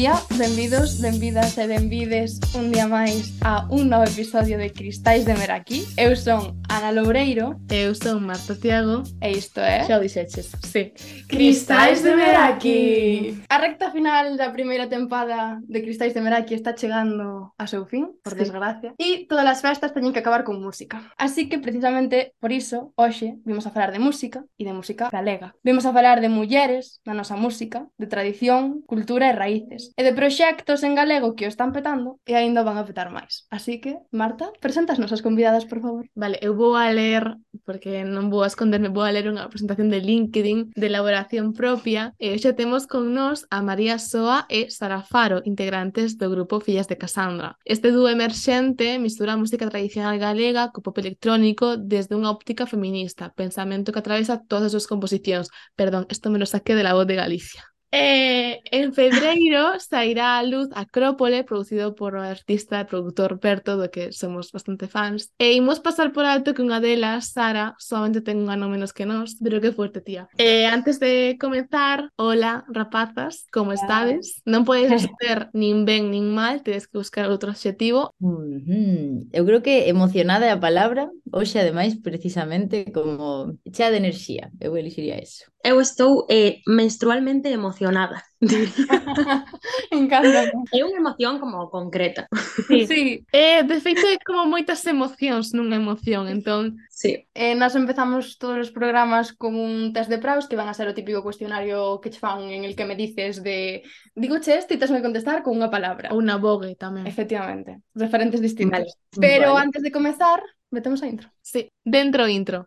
[0.00, 5.36] día, benvidos, benvidas e benvides un día máis a un novo episodio de Cristais de
[5.36, 5.84] Meraki.
[6.00, 7.60] Eu son Ana Loureiro.
[7.68, 9.04] Eu son Marta Tiago.
[9.20, 9.84] E isto é...
[9.84, 10.96] Xa o dixeches, sí.
[11.28, 13.44] Cristais de Meraki!
[13.52, 18.08] A recta final da primeira tempada de Cristais de Meraki está chegando a seu fin,
[18.24, 18.40] por sí.
[18.40, 18.96] desgracia.
[18.96, 21.12] E todas as festas teñen que acabar con música.
[21.20, 25.52] Así que precisamente por iso, hoxe, vimos a falar de música e de música galega.
[25.60, 30.16] Vimos a falar de mulleres na nosa música, de tradición, cultura e raíces e de
[30.16, 33.46] proxectos en galego que o están petando e aínda van a petar máis.
[33.50, 36.04] Así que, Marta, presentas as convidadas, por favor.
[36.14, 39.88] Vale, eu vou a ler, porque non vou a esconderme, vou a ler unha presentación
[39.88, 45.02] de LinkedIn de elaboración propia e xa temos con nós a María Soa e Sara
[45.02, 47.56] Faro, integrantes do grupo Fillas de Casandra.
[47.64, 53.32] Este dúo emerxente mistura a música tradicional galega co pop electrónico desde unha óptica feminista,
[53.32, 55.48] pensamento que atravesa todas as súas composicións.
[55.78, 57.69] Perdón, isto me lo saqué de la voz de Galicia.
[57.92, 63.90] Eh, en febreiro sairá a luz Acrópole, producido por o artista e produtor Berto, do
[63.90, 65.34] que somos bastante fans.
[65.38, 69.02] E imos pasar por alto que unha delas, Sara, solamente ten un ano menos que
[69.02, 70.30] nós, pero que fuerte, tía.
[70.38, 74.38] Eh, antes de comenzar, hola, rapazas, como estades?
[74.46, 78.14] Non podedes responder nin ben nin mal, tedes que buscar outro adxetivo.
[78.22, 79.26] Ujú.
[79.34, 84.76] Eu creo que emocionada é a palabra, Hoxe, ademais, precisamente como chea de enerxía, eu
[84.76, 85.46] elixiría eso.
[85.62, 88.24] Eu estou eh, menstrualmente emocionada.
[89.90, 90.48] Encanta.
[90.72, 92.24] É unha emoción como concreta.
[92.66, 92.86] Sí.
[92.90, 93.02] sí.
[93.32, 96.80] Eh, de feito, é como moitas emocións nunha emoción, entón...
[96.88, 97.28] Sí.
[97.36, 100.88] Eh, nós empezamos todos os programas con un test de praus que van a ser
[100.88, 103.84] o típico cuestionario que che fan en el que me dices de...
[104.16, 106.08] Digo che este e tens que contestar con unha palabra.
[106.12, 107.04] Ou unha bogue tamén.
[107.04, 107.84] Efectivamente.
[107.92, 108.96] Referentes distintos.
[108.96, 109.20] Vale.
[109.20, 109.68] Pero vale.
[109.68, 111.30] antes de comezar, metemos a intro.
[111.42, 112.66] Sí, dentro intro.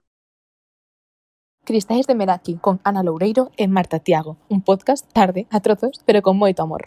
[1.65, 4.35] Cristais de Meraki con Ana Loureiro e Marta Tiago.
[4.49, 6.83] Un podcast tarde, a trozos, pero con moito amor.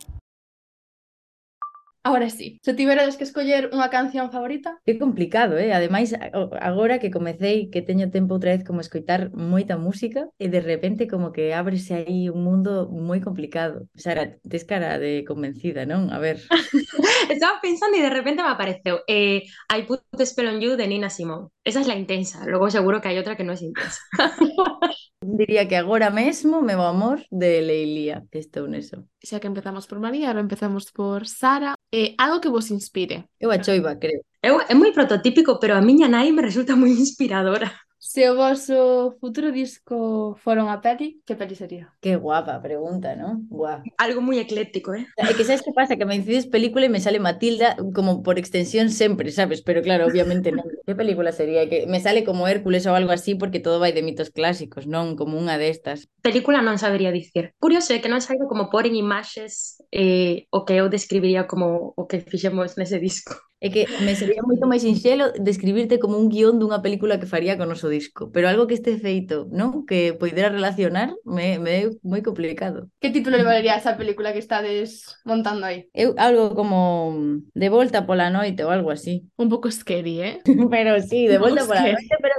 [2.06, 4.78] Ahora sí, se tiverades que escoller unha canción favorita?
[4.86, 5.74] Que complicado, eh?
[5.74, 10.62] Ademais, agora que comecei, que teño tempo outra vez como escoitar moita música, e de
[10.62, 13.90] repente como que ábrese aí un mundo moi complicado.
[13.98, 16.14] Sara, tes cara de convencida, non?
[16.14, 16.38] A ver.
[17.26, 20.86] Estaba pensando e de repente me apareceu eh, I Put the Spell on You de
[20.86, 21.50] Nina Simone.
[21.66, 23.98] Esa es la intensa, logo seguro que hai outra que non é intensa.
[25.26, 29.02] diría que agora mesmo meu amor de Leilía, que estou neso.
[29.18, 31.74] Xa que empezamos por María, ahora empezamos por Sara.
[31.90, 33.26] Eh, algo que vos inspire.
[33.40, 34.22] Eu a choiva, creo.
[34.42, 37.68] Eu, é moi prototípico, pero a miña nai me resulta moi inspiradora.
[38.06, 41.90] Se o vosso futuro disco fora unha peli, que peli sería?
[41.98, 43.42] Que guapa pregunta, ¿no?
[43.50, 43.82] Guau.
[43.98, 45.10] Algo moi ecléctico, eh?
[45.18, 45.98] É que sabes que pasa?
[45.98, 49.58] Que me incides película e me sale Matilda como por extensión sempre, sabes?
[49.58, 50.62] Pero claro, obviamente non.
[50.86, 51.66] que película sería?
[51.66, 55.18] Que me sale como Hércules ou algo así porque todo vai de mitos clásicos, non?
[55.18, 56.06] Como unha destas.
[56.22, 57.58] Película non sabería dicir.
[57.58, 61.90] Curioso é que non saiba como por en imaxes eh, o que eu describiría como
[61.98, 63.34] o que fixemos nese disco.
[63.58, 67.56] É que me sería moito máis sinxelo describirte como un guión dunha película que faría
[67.56, 69.88] con noso disco, pero algo que este feito, non?
[69.88, 72.92] Que poidera relacionar, me, me é moi complicado.
[73.00, 75.88] Que título le valería esa película que estades montando aí?
[75.96, 77.16] Eu algo como
[77.56, 79.24] de volta pola noite ou algo así.
[79.40, 80.34] Un pouco scary, eh?
[80.68, 82.35] pero sí, de volta pola noite, pero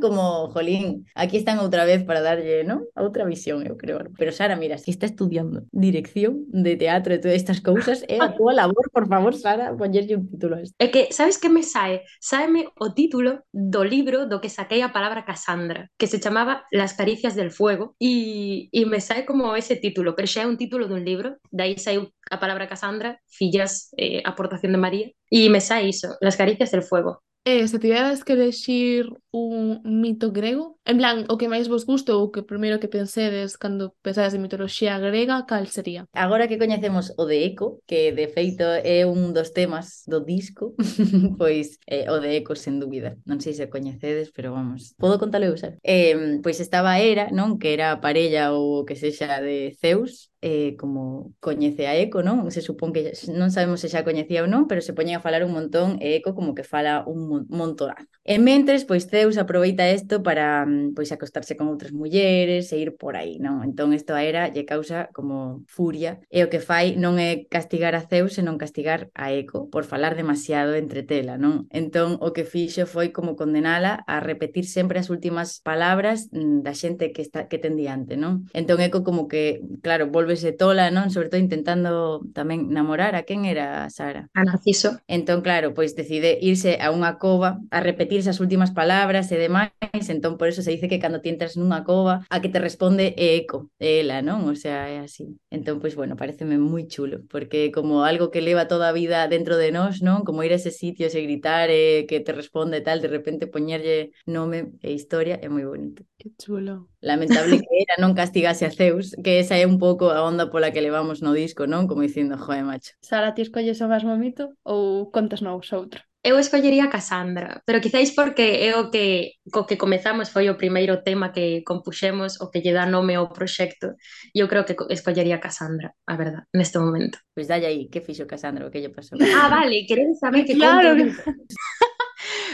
[0.00, 2.82] como, jolín, aquí están outra vez para darlle, ¿no?
[2.94, 3.98] A outra visión, eu creo.
[4.18, 8.52] Pero Sara, mira, si está estudiando dirección de teatro e todas estas cousas, é túa
[8.52, 10.74] labor, por favor, Sara, poñerlle un título a isto.
[10.78, 12.02] É que, sabes que me sae?
[12.20, 16.94] Sáeme o título do libro do que saquei a palabra Cassandra, que se chamaba Las
[16.94, 20.90] caricias del fuego, e, e me sae como ese título, pero xa é un título
[20.90, 25.86] dun libro, dai saiu a palabra Cassandra, fillas, eh, aportación de María, e me sae
[25.86, 27.22] iso, Las caricias del fuego.
[27.44, 32.12] Eh, se tiveras que elegir un mito grego, en plan, o que máis vos gusta
[32.12, 36.04] ou que primeiro que pensedes cando pensades en mitoloxía grega, cal sería?
[36.12, 40.76] Agora que coñecemos o de Eco, que de feito é un dos temas do disco,
[41.40, 43.16] pois eh, o de Eco, sen dúbida.
[43.24, 45.80] Non sei se coñecedes, pero vamos, podo contalo usar.
[45.80, 47.56] Eh, pois estaba Hera, non?
[47.56, 52.48] Que era a parella ou que sexa de Zeus, eh, como coñece a Eco, non?
[52.48, 55.44] Se supón que non sabemos se xa coñecía ou non, pero se poñen a falar
[55.44, 58.08] un montón e Eco como que fala un montonazo.
[58.24, 62.96] E mentres, pois Zeus aproveita isto para mm, pois acostarse con outras mulleres e ir
[62.96, 63.60] por aí, non?
[63.60, 67.92] Entón isto a Hera lle causa como furia e o que fai non é castigar
[67.92, 71.68] a Zeus, senón castigar a Eco por falar demasiado entre tela, non?
[71.68, 76.72] Entón o que fixo foi como condenala a repetir sempre as últimas palabras mm, da
[76.72, 78.48] xente que está que ten diante, non?
[78.56, 81.10] Entón Eco como que, claro, volve volvese tola, non?
[81.10, 84.30] Sobre todo intentando tamén namorar a quen era a Sara.
[84.30, 85.02] A Narciso.
[85.10, 90.06] Entón, claro, pois decide irse a unha cova a repetir esas últimas palabras e demais,
[90.06, 93.18] entón por eso se dice que cando ti entras nunha cova a que te responde
[93.18, 94.46] é eco, é ela, non?
[94.46, 95.34] O sea, é así.
[95.50, 99.58] Entón, pois bueno, pareceme moi chulo, porque como algo que leva toda a vida dentro
[99.58, 100.22] de nós, non?
[100.22, 104.14] Como ir a ese sitio, e gritar, e que te responde tal, de repente poñerlle
[104.30, 106.06] nome e historia é moi bonito.
[106.20, 106.90] Que chulo.
[107.00, 110.68] Lamentable que era non castigase a Zeus, que esa é un pouco a onda pola
[110.68, 111.88] que levamos no disco, non?
[111.88, 112.92] Como dicindo, joe, macho.
[113.00, 116.04] Sara, ti escolles o mesmo mito ou contas nous outro?
[116.20, 121.00] Eu escollería Cassandra, pero quizáis porque é o que co que comezamos foi o primeiro
[121.00, 123.96] tema que compuxemos, o que lle dá nome ao proxecto.
[124.36, 127.16] Eu creo que escollería Cassandra, a verdad, neste momento.
[127.32, 129.16] Pois pues dalle aí, que fixo Cassandra, o que lle pasou?
[129.16, 130.92] Ah, vale, queredes saber que claro.
[131.00, 131.24] conto?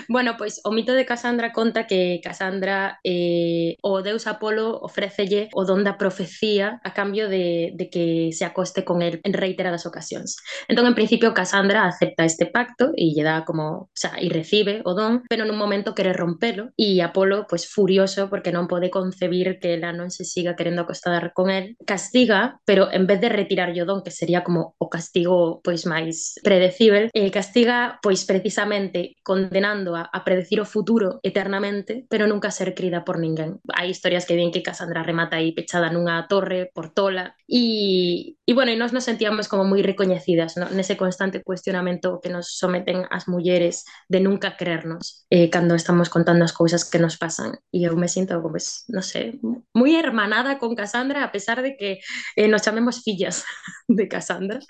[0.09, 5.67] Bueno, pois o mito de Casandra conta que Casandra eh, o deus Apolo ofrécelle o
[5.67, 10.39] don da profecía a cambio de, de que se acoste con el en reiteradas ocasións.
[10.69, 14.83] Entón, en principio, Casandra acepta este pacto e lle dá como, o sea, e recibe
[14.87, 19.59] o don, pero nun momento quere rompelo e Apolo, pois furioso porque non pode concebir
[19.59, 23.75] que ela non se siga querendo acostar con el, castiga, pero en vez de retirar
[23.75, 29.96] o don, que sería como o castigo pois máis predecible, eh, castiga pois precisamente condenando
[29.97, 33.59] a, a predecir o futuro eternamente, pero nunca ser crida por ninguén.
[33.73, 38.53] Hai historias que din que Cassandra remata aí pechada nunha torre por tola e, e
[38.53, 40.69] bueno, e nós nos sentíamos como moi recoñecidas no?
[40.71, 46.45] nese constante cuestionamento que nos someten as mulleres de nunca creernos eh, cando estamos contando
[46.45, 49.39] as cousas que nos pasan e eu me sinto, pues, non sei,
[49.75, 52.03] moi hermanada con Cassandra a pesar de que
[52.37, 53.45] eh, nos chamemos fillas
[53.89, 54.61] de Cassandra,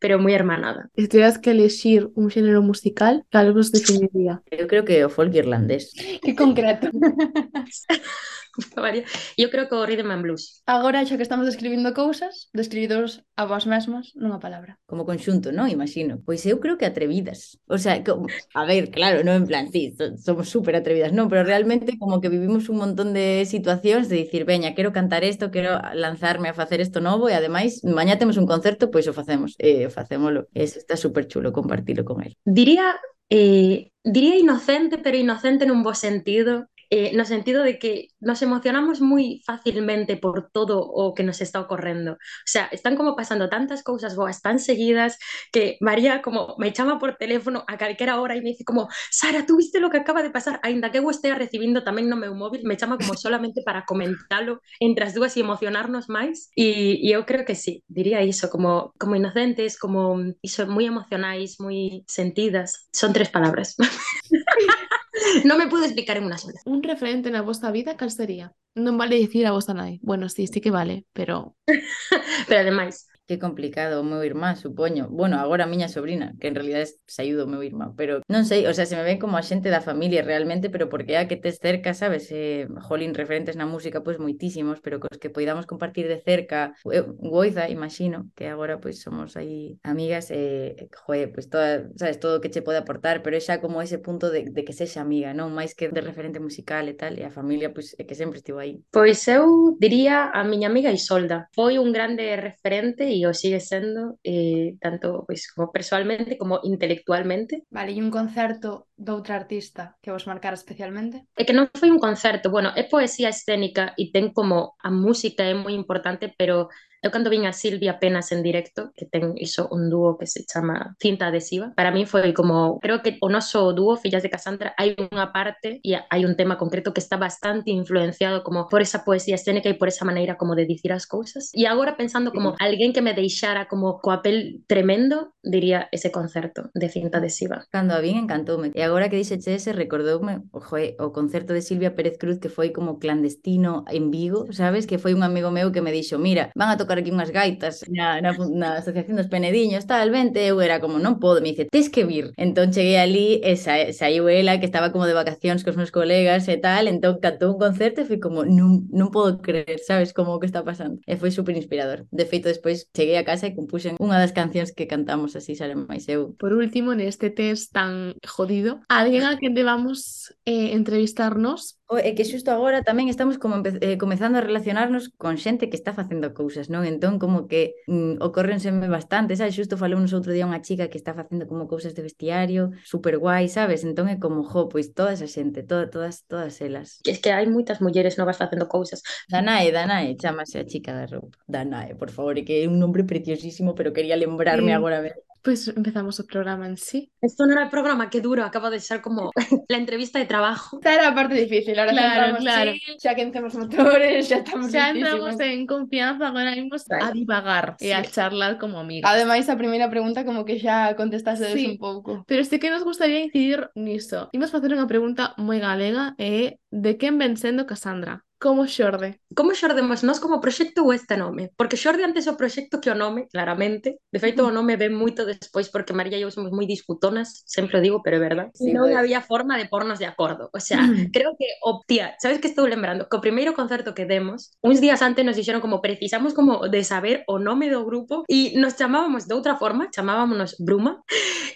[0.00, 0.88] pero moi hermanada.
[0.94, 4.42] E tuvieras que elegir un xénero musical, cal vos definiría?
[4.58, 5.92] Eu creo que folk irlandés.
[6.22, 6.88] Que concreto.
[8.76, 9.04] Varía.
[9.36, 10.62] Eu creo que o rhythm and blues.
[10.66, 14.78] Agora, xa que estamos describindo cousas, describidos a vos mesmas nunha palabra.
[14.86, 15.66] Como conxunto, non?
[15.70, 16.22] Imagino.
[16.22, 17.58] Pois eu creo que atrevidas.
[17.66, 18.30] O sea, como...
[18.30, 22.30] a ver, claro, non en plan, sí, somos super atrevidas, non, pero realmente como que
[22.30, 26.78] vivimos un montón de situacións de dicir, veña, quero cantar isto, quero lanzarme a facer
[26.80, 30.46] isto novo e ademais, mañá temos un concerto, pois o facemos, eh, facémolo.
[30.54, 32.36] Eso está super chulo compartilo con el.
[32.44, 32.94] Diría
[33.30, 39.02] eh, diría inocente, pero inocente nun bo sentido, eh, no sentido de que nos emocionamos
[39.02, 42.22] moi facilmente por todo o que nos está ocorrendo.
[42.22, 45.18] O sea, están como pasando tantas cousas boas tan seguidas
[45.50, 49.42] que María como me chama por teléfono a calquera hora e me dice como Sara,
[49.42, 50.60] tú viste lo que acaba de pasar?
[50.62, 54.62] Ainda que eu estea recibindo tamén no meu móvil, me chama como solamente para comentalo
[54.78, 56.46] entre as dúas e emocionarnos máis.
[56.54, 60.14] E, e eu creo que sí, diría iso, como, como inocentes, como
[60.46, 62.86] iso, moi emocionais, moi sentidas.
[62.94, 63.74] Son tres palabras.
[65.48, 66.60] non me puedo explicar en unha sola.
[66.68, 68.52] Un referente na vosa vida, cal sería?
[68.74, 69.98] Non vale dicir a vosa nai.
[70.02, 71.56] Bueno, sí, sí que vale, pero
[72.48, 75.08] Pero ademais, Que complicado, meu irmá, supoño.
[75.08, 78.68] Bueno, agora a miña sobrina, que en realidad saído o meu irmá, pero non sei,
[78.68, 81.40] o sea, se me ven como a xente da familia realmente, pero porque a que
[81.40, 86.04] tes cerca, sabes, eh, jolín, referentes na música, pois moitísimos, pero cos que poidamos compartir
[86.04, 91.48] de cerca, eu, Goiza, imagino, que agora pois somos aí amigas, e, eh, joe, pois
[91.48, 94.52] toda, sabes, todo o que che pode aportar, pero é xa como ese punto de,
[94.52, 95.48] de que sexa amiga, non?
[95.48, 98.60] Máis que de referente musical e tal, e a familia, pois, é que sempre estivo
[98.60, 98.84] aí.
[98.92, 104.18] Pois eu diría a miña amiga Isolda, foi un grande referente e o sigue sendo
[104.26, 107.62] eh, tanto pois, como persoalmente como intelectualmente.
[107.70, 111.30] Vale, e un concerto doutra artista que vos marcara especialmente?
[111.38, 115.46] É que non foi un concerto, bueno, é poesía escénica e ten como a música
[115.46, 116.68] é moi importante, pero
[117.04, 120.40] Eu cando vin a Silvia apenas en directo, que ten iso un dúo que se
[120.48, 124.72] chama Cinta Adhesiva, para mí foi como, creo que o noso dúo Fillas de Cassandra
[124.80, 129.04] hai unha parte e hai un tema concreto que está bastante influenciado como por esa
[129.04, 131.52] poesía escénica e por esa maneira como de dicir as cousas.
[131.52, 136.72] E agora pensando como alguén que me deixara como coa pel tremendo, diría ese concerto
[136.72, 137.68] de Cinta Adhesiva.
[137.68, 138.72] Cando a vin encantoume.
[138.72, 142.40] E agora que dixeche ese recordoume o, joe, eh, o concerto de Silvia Pérez Cruz
[142.40, 144.88] que foi como clandestino en Vigo, sabes?
[144.88, 147.30] Que foi un amigo meu que me dixo, mira, van a tocar tocar aquí unhas
[147.30, 151.50] gaitas na, na, na Asociación dos Penediños, tal, vente, eu era como, non podo, me
[151.50, 152.30] dice, tes que vir.
[152.38, 156.46] Entón cheguei ali e sa, saiu ela que estaba como de vacacións cos meus colegas
[156.46, 160.38] e tal, entón cantou un concerto e foi como, non, non podo creer, sabes como
[160.38, 161.02] que está pasando.
[161.06, 162.06] E foi super inspirador.
[162.14, 165.90] De feito, despois cheguei a casa e compuxen unha das cancións que cantamos así, salen
[165.90, 166.38] máis eu.
[166.38, 172.24] Por último, neste test tan jodido, alguén a quen debamos eh, entrevistarnos O, é que
[172.24, 176.72] xusto agora tamén estamos como eh, comezando a relacionarnos con xente que está facendo cousas,
[176.72, 176.88] non?
[176.88, 179.52] Entón, como que mm, ocórrenseme bastante, sabes?
[179.52, 183.52] Xusto falounos outro día unha chica que está facendo como cousas de vestiario, super guai,
[183.52, 183.84] sabes?
[183.84, 187.04] Entón é como, jo, pois toda esa xente, toda, todas todas elas.
[187.04, 189.04] Que es que hai moitas mulleres novas facendo cousas.
[189.28, 191.36] Danae, Danae, chamase a chica da roupa.
[191.44, 194.76] Danae, por favor, que é un nombre preciosísimo, pero quería lembrarme sí.
[194.80, 195.33] agora mesmo.
[195.44, 197.12] Pois empezamos o programa en sí.
[197.20, 199.30] Esto no era el programa, qué duro, acaba de ser como
[199.68, 200.78] la entrevista de trabajo.
[200.80, 202.72] Esta era a parte difícil, ahora Claro, claro.
[202.72, 204.96] chill, xa quencemos motores, xa estamos listísimas.
[204.96, 209.04] entramos en confianza, agora imos a divagar e a charlar como amigos.
[209.04, 211.66] Ademais, a primeira pregunta como que xa contestaste Sí.
[211.66, 212.24] un pouco.
[212.26, 214.32] Pero sí que nos gustaría incidir niso.
[214.32, 218.24] Imos facer unha pregunta moi galega e é de quen ven sendo Cassandra?
[218.44, 219.24] Como xorde?
[219.34, 221.48] Como xordemos nós como proxecto ou este nome?
[221.56, 223.96] Porque xorde antes o proxecto que o nome, claramente.
[224.12, 227.80] De feito, o nome ven moito despois porque María e eu somos moi discutonas, sempre
[227.80, 228.52] o digo, pero é verdad.
[228.52, 229.00] Sí, non pois.
[229.00, 230.52] había forma de pornos de acordo.
[230.52, 230.84] O sea,
[231.16, 233.08] creo que, o, tía, sabes que estou lembrando?
[233.08, 236.84] Que o primeiro concerto que demos, uns días antes nos dixeron como precisamos como de
[236.84, 241.00] saber o nome do grupo e nos chamábamos de outra forma, chamábamos Bruma.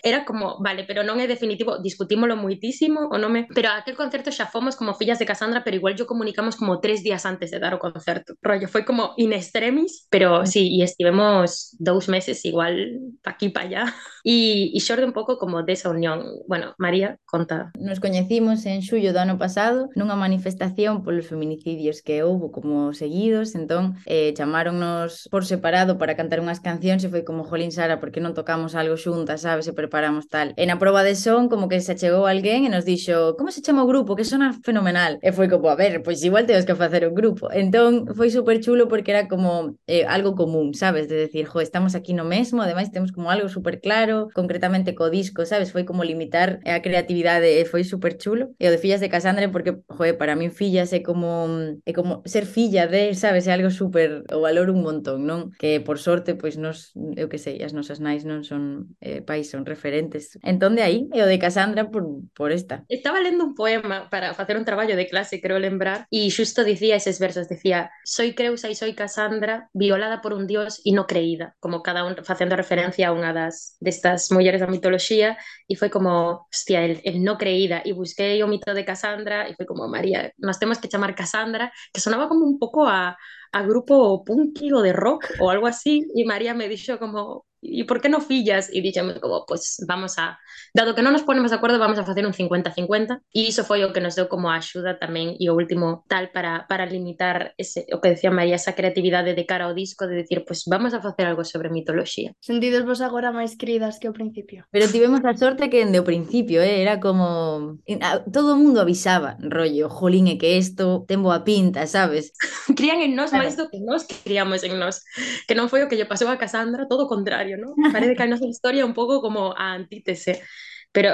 [0.00, 4.48] Era como, vale, pero non é definitivo, discutímolo moitísimo o nome, pero aquel concerto xa
[4.48, 7.74] fomos como fillas de Cassandra, pero igual yo comunicamos como tres días antes de dar
[7.74, 8.34] o concerto.
[8.42, 13.66] Rollo, foi como in extremis, pero sí, e estivemos dous meses igual pa aquí pa
[13.66, 13.90] allá.
[14.28, 16.24] E, e xorde un pouco como desa unión.
[16.46, 17.72] Bueno, María, conta.
[17.78, 23.56] Nos coñecimos en xullo do ano pasado nunha manifestación polos feminicidios que houbo como seguidos,
[23.56, 28.12] entón eh, chamáronnos por separado para cantar unhas cancións e foi como, jolín Sara, por
[28.12, 30.52] que non tocamos algo xuntas, sabes, e preparamos tal.
[30.60, 33.64] E na proba de son como que se chegou alguén e nos dixo, como se
[33.64, 34.12] chama o grupo?
[34.12, 35.16] Que sona fenomenal.
[35.24, 37.48] E foi como, a ver, pois igual temos que facer un grupo.
[37.48, 41.96] Entón foi super chulo porque era como eh, algo común, sabes, de decir, jo, estamos
[41.96, 46.04] aquí no mesmo, ademais temos como algo super claro, concretamente co disco, sabes, foi como
[46.04, 48.52] limitar a creatividade e foi super chulo.
[48.60, 52.20] E o de Fillas de Casandra porque, joe, para min fillas é como é como
[52.28, 55.48] ser filla de, sabes, é algo super o valor un montón, non?
[55.56, 59.48] Que por sorte, pois nos, eu que sei, as nosas nais non son eh, pais,
[59.48, 60.36] son referentes.
[60.44, 62.04] Entón de aí, e o de Casandra por,
[62.36, 62.84] por esta.
[62.92, 66.96] Estaba lendo un poema para facer un traballo de clase, creo lembrar, e xusto dicía
[66.96, 71.54] eses versos, decía Soy Creusa e soy Cassandra, violada por un dios e no creída,
[71.60, 75.36] como cada un facendo referencia a unha das destas mulleres da mitoloxía,
[75.68, 79.68] e foi como, hostia, el, no creída, e busquei o mito de Cassandra, e foi
[79.68, 83.12] como, María, nos temos que chamar Cassandra, que sonaba como un pouco a,
[83.52, 87.84] a grupo punky o de rock o algo así, e María me dixo como, e
[87.84, 88.68] por que no fillas?
[88.72, 90.38] E dixemos como, pues vamos a,
[90.74, 93.86] dado que non nos ponemos de acordo, vamos a facer un 50-50, e iso foi
[93.86, 97.86] o que nos deu como axuda tamén, e o último tal para, para limitar ese,
[97.94, 101.00] o que decía María, esa creatividade de cara ao disco, de decir, pues vamos a
[101.00, 102.36] facer algo sobre mitoloxía.
[102.44, 104.68] Sentidos vos agora máis queridas que ao principio.
[104.68, 107.80] Pero tivemos a sorte que dende o principio, eh, era como
[108.28, 112.36] todo o mundo avisaba, rollo, jolín, é que isto ten boa pinta, sabes?
[112.76, 113.44] Crían en nós Claro.
[113.48, 115.00] máis do que nós criamos en nós,
[115.48, 117.92] que non foi o que lle pasou a Cassandra, todo o contrario, contrario, ¿no?
[117.92, 120.42] Parece que a nosa historia un pouco como a antítese.
[120.90, 121.10] Pero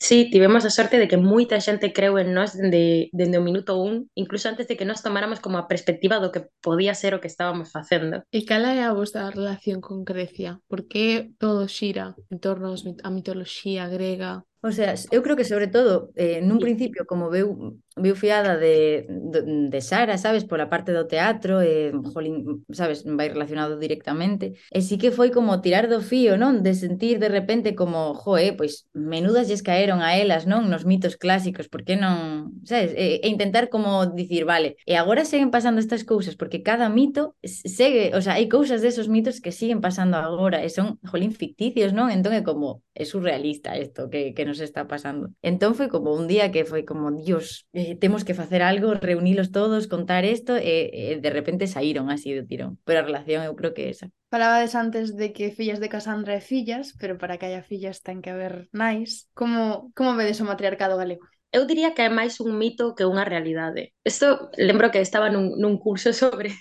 [0.00, 3.76] sí, tivemos a sorte de que moita xente creu en nós dende, dende o minuto
[3.76, 7.20] un, incluso antes de que nós tomáramos como a perspectiva do que podía ser o
[7.20, 8.24] que estábamos facendo.
[8.32, 10.64] E cala é a vosa relación con Grecia?
[10.64, 14.48] Por que todo xira en torno á mitoloxía grega?
[14.64, 19.06] O sea, eu creo que sobre todo, eh, nun principio, como veu viu fiada de,
[19.08, 24.80] de, de Sara, sabes, pola parte do teatro, e, jolín, sabes, vai relacionado directamente, e
[24.80, 26.64] sí que foi como tirar do fío, non?
[26.64, 30.68] De sentir de repente como, joe, pois menudas lles caeron a elas, non?
[30.72, 32.96] Nos mitos clásicos, por que non, sabes?
[32.96, 37.36] E, e intentar como dicir, vale, e agora seguen pasando estas cousas, porque cada mito
[37.44, 41.92] segue, o sea, hai cousas desos mitos que siguen pasando agora, e son, jolín, ficticios,
[41.92, 42.08] non?
[42.08, 45.32] Entón é como, é surrealista isto que, que nos está pasando.
[45.42, 49.50] Entón foi como un día que foi como, dios, eh, temos que facer algo, reunilos
[49.50, 52.78] todos, contar isto, e, eh, e eh, de repente saíron así do tirón.
[52.86, 54.06] Pero a relación eu creo que é esa.
[54.30, 58.22] Falabades antes de que fillas de Casandra e fillas, pero para que haya fillas ten
[58.22, 59.26] que haber nais.
[59.34, 61.26] Como, como vedes o matriarcado galego?
[61.52, 63.92] Eu diría que é máis un mito que unha realidade.
[64.00, 66.56] Isto, lembro que estaba nun, nun curso sobre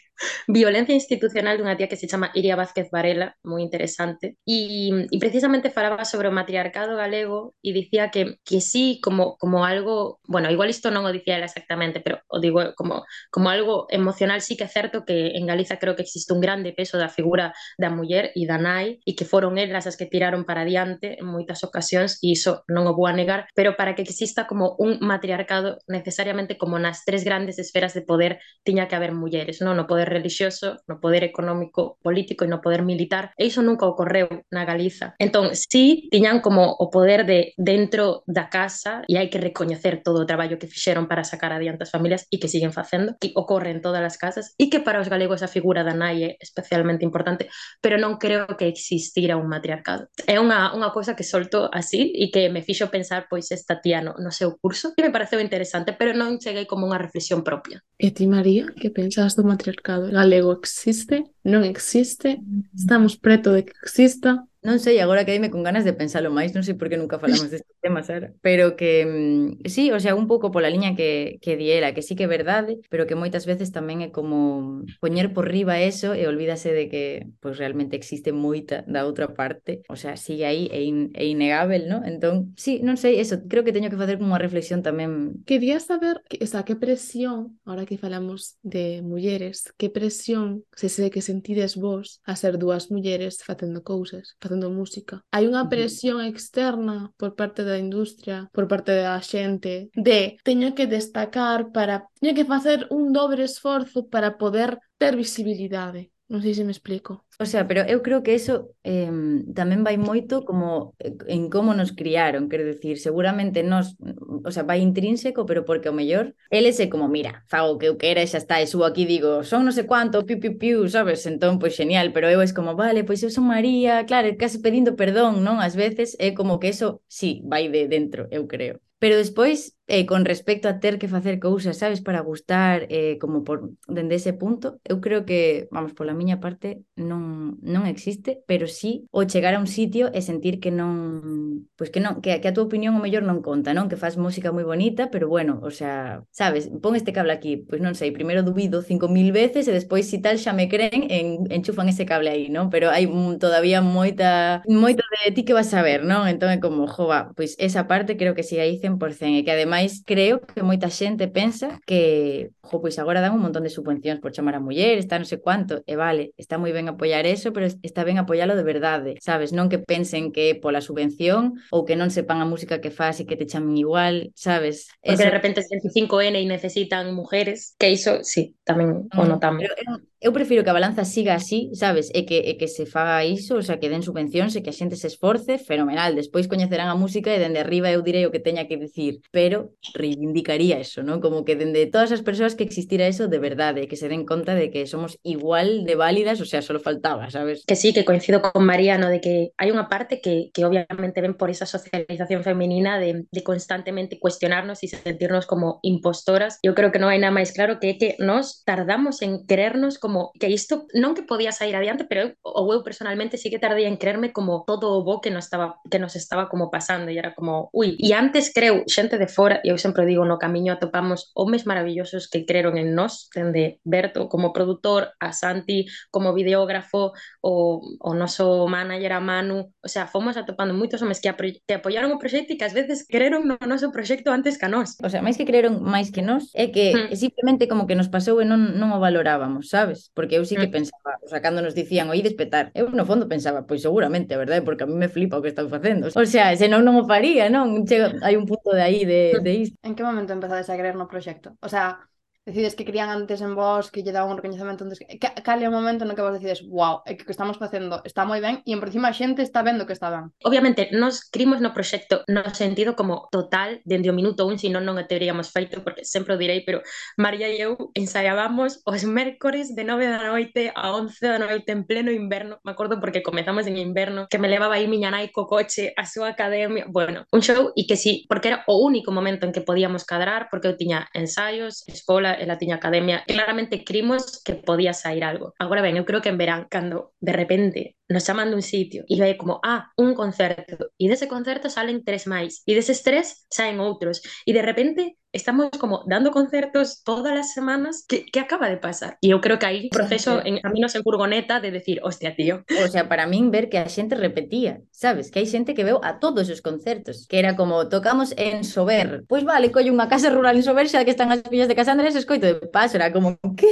[0.47, 6.05] violencia institucional dunha tía que se chama Iria Vázquez Varela, moi interesante, e precisamente falaba
[6.05, 10.89] sobre o matriarcado galego e dicía que, que sí, como, como algo, bueno, igual isto
[10.93, 14.71] non o dicía ela exactamente, pero o digo como, como algo emocional, sí que é
[14.71, 18.45] certo que en Galiza creo que existe un grande peso da figura da muller e
[18.45, 22.33] da nai, e que foron elas as que tiraron para diante en moitas ocasións, e
[22.33, 26.77] iso non o vou a negar, pero para que exista como un matriarcado necesariamente como
[26.77, 29.77] nas tres grandes esferas de poder tiña que haber mulleres, non?
[29.77, 33.31] no poder relixioso, no poder económico, político e no poder militar.
[33.39, 35.15] E iso nunca ocorreu na Galiza.
[35.17, 40.21] Entón, sí, tiñan como o poder de dentro da casa e hai que recoñecer todo
[40.23, 43.71] o traballo que fixeron para sacar adiante as familias e que siguen facendo, que ocorre
[43.71, 47.05] en todas as casas e que para os galegos a figura da nai é especialmente
[47.07, 47.47] importante,
[47.79, 50.11] pero non creo que existira un matriarcado.
[50.27, 54.01] É unha, unha cousa que solto así e que me fixo pensar pois esta tía
[54.01, 57.83] no, no seu curso, que me pareceu interesante, pero non cheguei como unha reflexión propia.
[58.01, 60.00] E ti, María, que pensas do matriarcado?
[60.09, 60.57] Galego?
[60.63, 61.23] Existe?
[61.43, 62.39] Non existe?
[62.73, 64.47] Estamos preto de que exista?
[64.61, 67.17] non sei, agora que dime con ganas de pensalo máis, non sei por que nunca
[67.17, 71.41] falamos deste tema, Sara, pero que mm, sí, o sea, un pouco pola liña que,
[71.41, 75.33] que diera, que sí que é verdade, pero que moitas veces tamén é como poñer
[75.33, 77.03] por riba eso e olvídase de que
[77.41, 81.25] pois pues, realmente existe moita da outra parte, o sea, sigue aí e, in, e
[81.25, 82.05] innegável, ¿no?
[82.05, 85.41] Entón, sí, non sei, eso, creo que teño que facer como unha reflexión tamén.
[85.49, 91.09] Quería saber, o sea, que presión, ahora que falamos de mulleres, que presión se se
[91.09, 95.23] que sentides vos a ser dúas mulleres facendo cousas, facendo música.
[95.31, 100.89] Hai unha presión externa por parte da industria, por parte da xente, de teño que
[100.89, 106.11] destacar para, teño que facer un dobre esforzo para poder ter visibilidade.
[106.31, 107.23] Non sei se me explico.
[107.39, 109.09] O sea, pero eu creo que eso eh,
[109.57, 113.97] tamén vai moito como eh, en como nos criaron, quero dicir, seguramente nos,
[114.45, 117.97] o sea, vai intrínseco, pero porque o mellor eles é como, mira, fago que eu
[117.97, 120.77] quera e xa está, e subo aquí digo, son non sei cuánto, piu, piu, piu,
[120.95, 121.25] sabes?
[121.25, 124.93] Entón, pois genial, pero eu é como, vale, pois eu son María, claro, case pedindo
[124.93, 125.57] perdón, non?
[125.65, 128.77] Ás veces é como que eso, sí, vai de dentro, eu creo.
[129.01, 133.37] Pero despois, eh, con respecto a ter que facer cousas, sabes, para gustar, eh, como
[133.47, 133.57] por
[133.95, 136.67] dende ese punto, eu creo que, vamos, pola miña parte,
[137.09, 141.67] non non, non existe, pero sí o chegar a un sitio e sentir que non,
[141.77, 143.89] pois que non, que, que a túa opinión o mellor non conta, non?
[143.89, 147.81] Que faz música moi bonita, pero bueno, o sea, sabes, pon este cable aquí, pois
[147.81, 151.89] non sei, primeiro dubido 5000 veces e despois si tal xa me creen en, enchufan
[151.89, 152.73] ese cable aí, non?
[152.73, 153.05] Pero hai
[153.37, 156.25] todavía moita moito de ti que vas a ver, non?
[156.25, 160.03] Entón é como, jova, pois esa parte creo que si aí 100% e que ademais
[160.05, 164.33] creo que moita xente pensa que, jo, pois agora dan un montón de subvencións por
[164.33, 167.51] chamar a muller, está non sei cuánto, e vale, está moi ben apoiado apoiar eso,
[167.51, 169.51] pero está ben apoialo de verdade, sabes?
[169.51, 173.19] Non que pensen que é pola subvención ou que non sepan a música que faz
[173.19, 174.87] e que te chamen igual, sabes?
[175.03, 175.27] Porque eso...
[175.27, 179.67] de repente 25N e necesitan mujeres, que iso, sí, tamén o notamos.
[179.67, 183.25] Pero eu prefiro que a balanza siga así, sabes, e que, e que se faga
[183.25, 186.93] iso, o sea, que den subvencións e que a xente se esforce, fenomenal, despois coñecerán
[186.93, 191.01] a música e dende arriba eu direi o que teña que dicir, pero reivindicaría eso,
[191.01, 191.25] non?
[191.25, 194.53] Como que dende todas as persoas que existira eso de verdade, que se den conta
[194.53, 197.65] de que somos igual de válidas, o sea, solo faltaba, sabes?
[197.65, 201.33] Que sí, que coincido con Mariano de que hai unha parte que, que obviamente ven
[201.33, 206.61] por esa socialización femenina de, de constantemente cuestionarnos e sentirnos como impostoras.
[206.61, 209.97] Eu creo que non hai nada máis claro que é que nos tardamos en querernos
[209.97, 213.47] como como que isto non que podía sair adiante, pero eu, ou eu personalmente sí
[213.47, 216.67] que tardía en creerme como todo o bo que nos estaba que nos estaba como
[216.67, 220.27] pasando e era como, ui, e antes creu xente de fora, e eu sempre digo
[220.27, 225.87] no camiño atopamos homes maravillosos que creron en nós, dende Berto como produtor, a Santi
[226.11, 231.31] como videógrafo, o, o noso manager a Manu, o sea, fomos atopando moitos homes que
[231.31, 234.73] que apoiaron o proxecto e que ás veces creron no noso proxecto antes que a
[234.73, 234.99] nós.
[234.99, 237.15] O sea, máis que creron máis que nós, é que mm.
[237.15, 240.00] simplemente como que nos pasou e non, non o valorábamos, sabes?
[240.01, 240.11] sabes?
[240.13, 240.71] Porque eu sí que mm.
[240.71, 244.61] pensaba, o sea, cando nos dicían, oídes petar, eu no fondo pensaba, pois seguramente, verdade?
[244.61, 246.09] Porque a mí me flipa o que están facendo.
[246.09, 247.85] O sea, senón non o faría, non?
[247.85, 249.43] Chego, hai un punto de aí de, mm.
[249.43, 249.75] de isto.
[249.85, 251.53] En que momento empezades a creer no proxecto?
[251.61, 252.09] O sea,
[252.45, 255.69] decides que querían antes en vos, que lle daban un recoñecemento antes, que, cal é
[255.69, 258.41] o momento no que vos decides, wow, é que o que estamos facendo está moi
[258.41, 260.33] ben e en por cima a xente está vendo que está ben.
[260.41, 264.97] Obviamente, nos crimos no proxecto no sentido como total dende o minuto un, senón non
[264.97, 266.81] o teríamos feito, porque sempre o direi, pero
[267.13, 271.85] María e eu ensaiábamos os mércores de 9 da noite a 11 da noite en
[271.85, 275.45] pleno inverno, me acordo porque comezamos en inverno, que me levaba aí miña nai co
[275.45, 279.45] coche a súa academia, bueno, un show e que sí, porque era o único momento
[279.45, 283.83] en que podíamos cadrar, porque eu tiña ensaios, escola, escola e la tiña academia, claramente
[283.83, 285.53] crimos que podía sair algo.
[285.59, 289.15] Agora ben, eu creo que en verán, cando de repente nos chaman dun sitio e
[289.15, 293.79] vai como, ah, un concerto e dese concerto salen tres máis e deses tres saen
[293.79, 298.05] outros e de repente estamos como dando concertos todas as semanas.
[298.07, 299.17] Que, que acaba de pasar?
[299.21, 302.87] E eu creo que aí proceso en caminos en furgoneta de decir, hostia tío o
[302.87, 306.19] sea, para min ver que a xente repetía sabes, que hai xente que veu a
[306.19, 310.29] todos os concertos que era como, tocamos en Sober pois pues vale, collo unha casa
[310.29, 313.11] rural en Sober xa que están as fillas de Casa Andrés, escoito de paso era
[313.15, 313.71] como, que?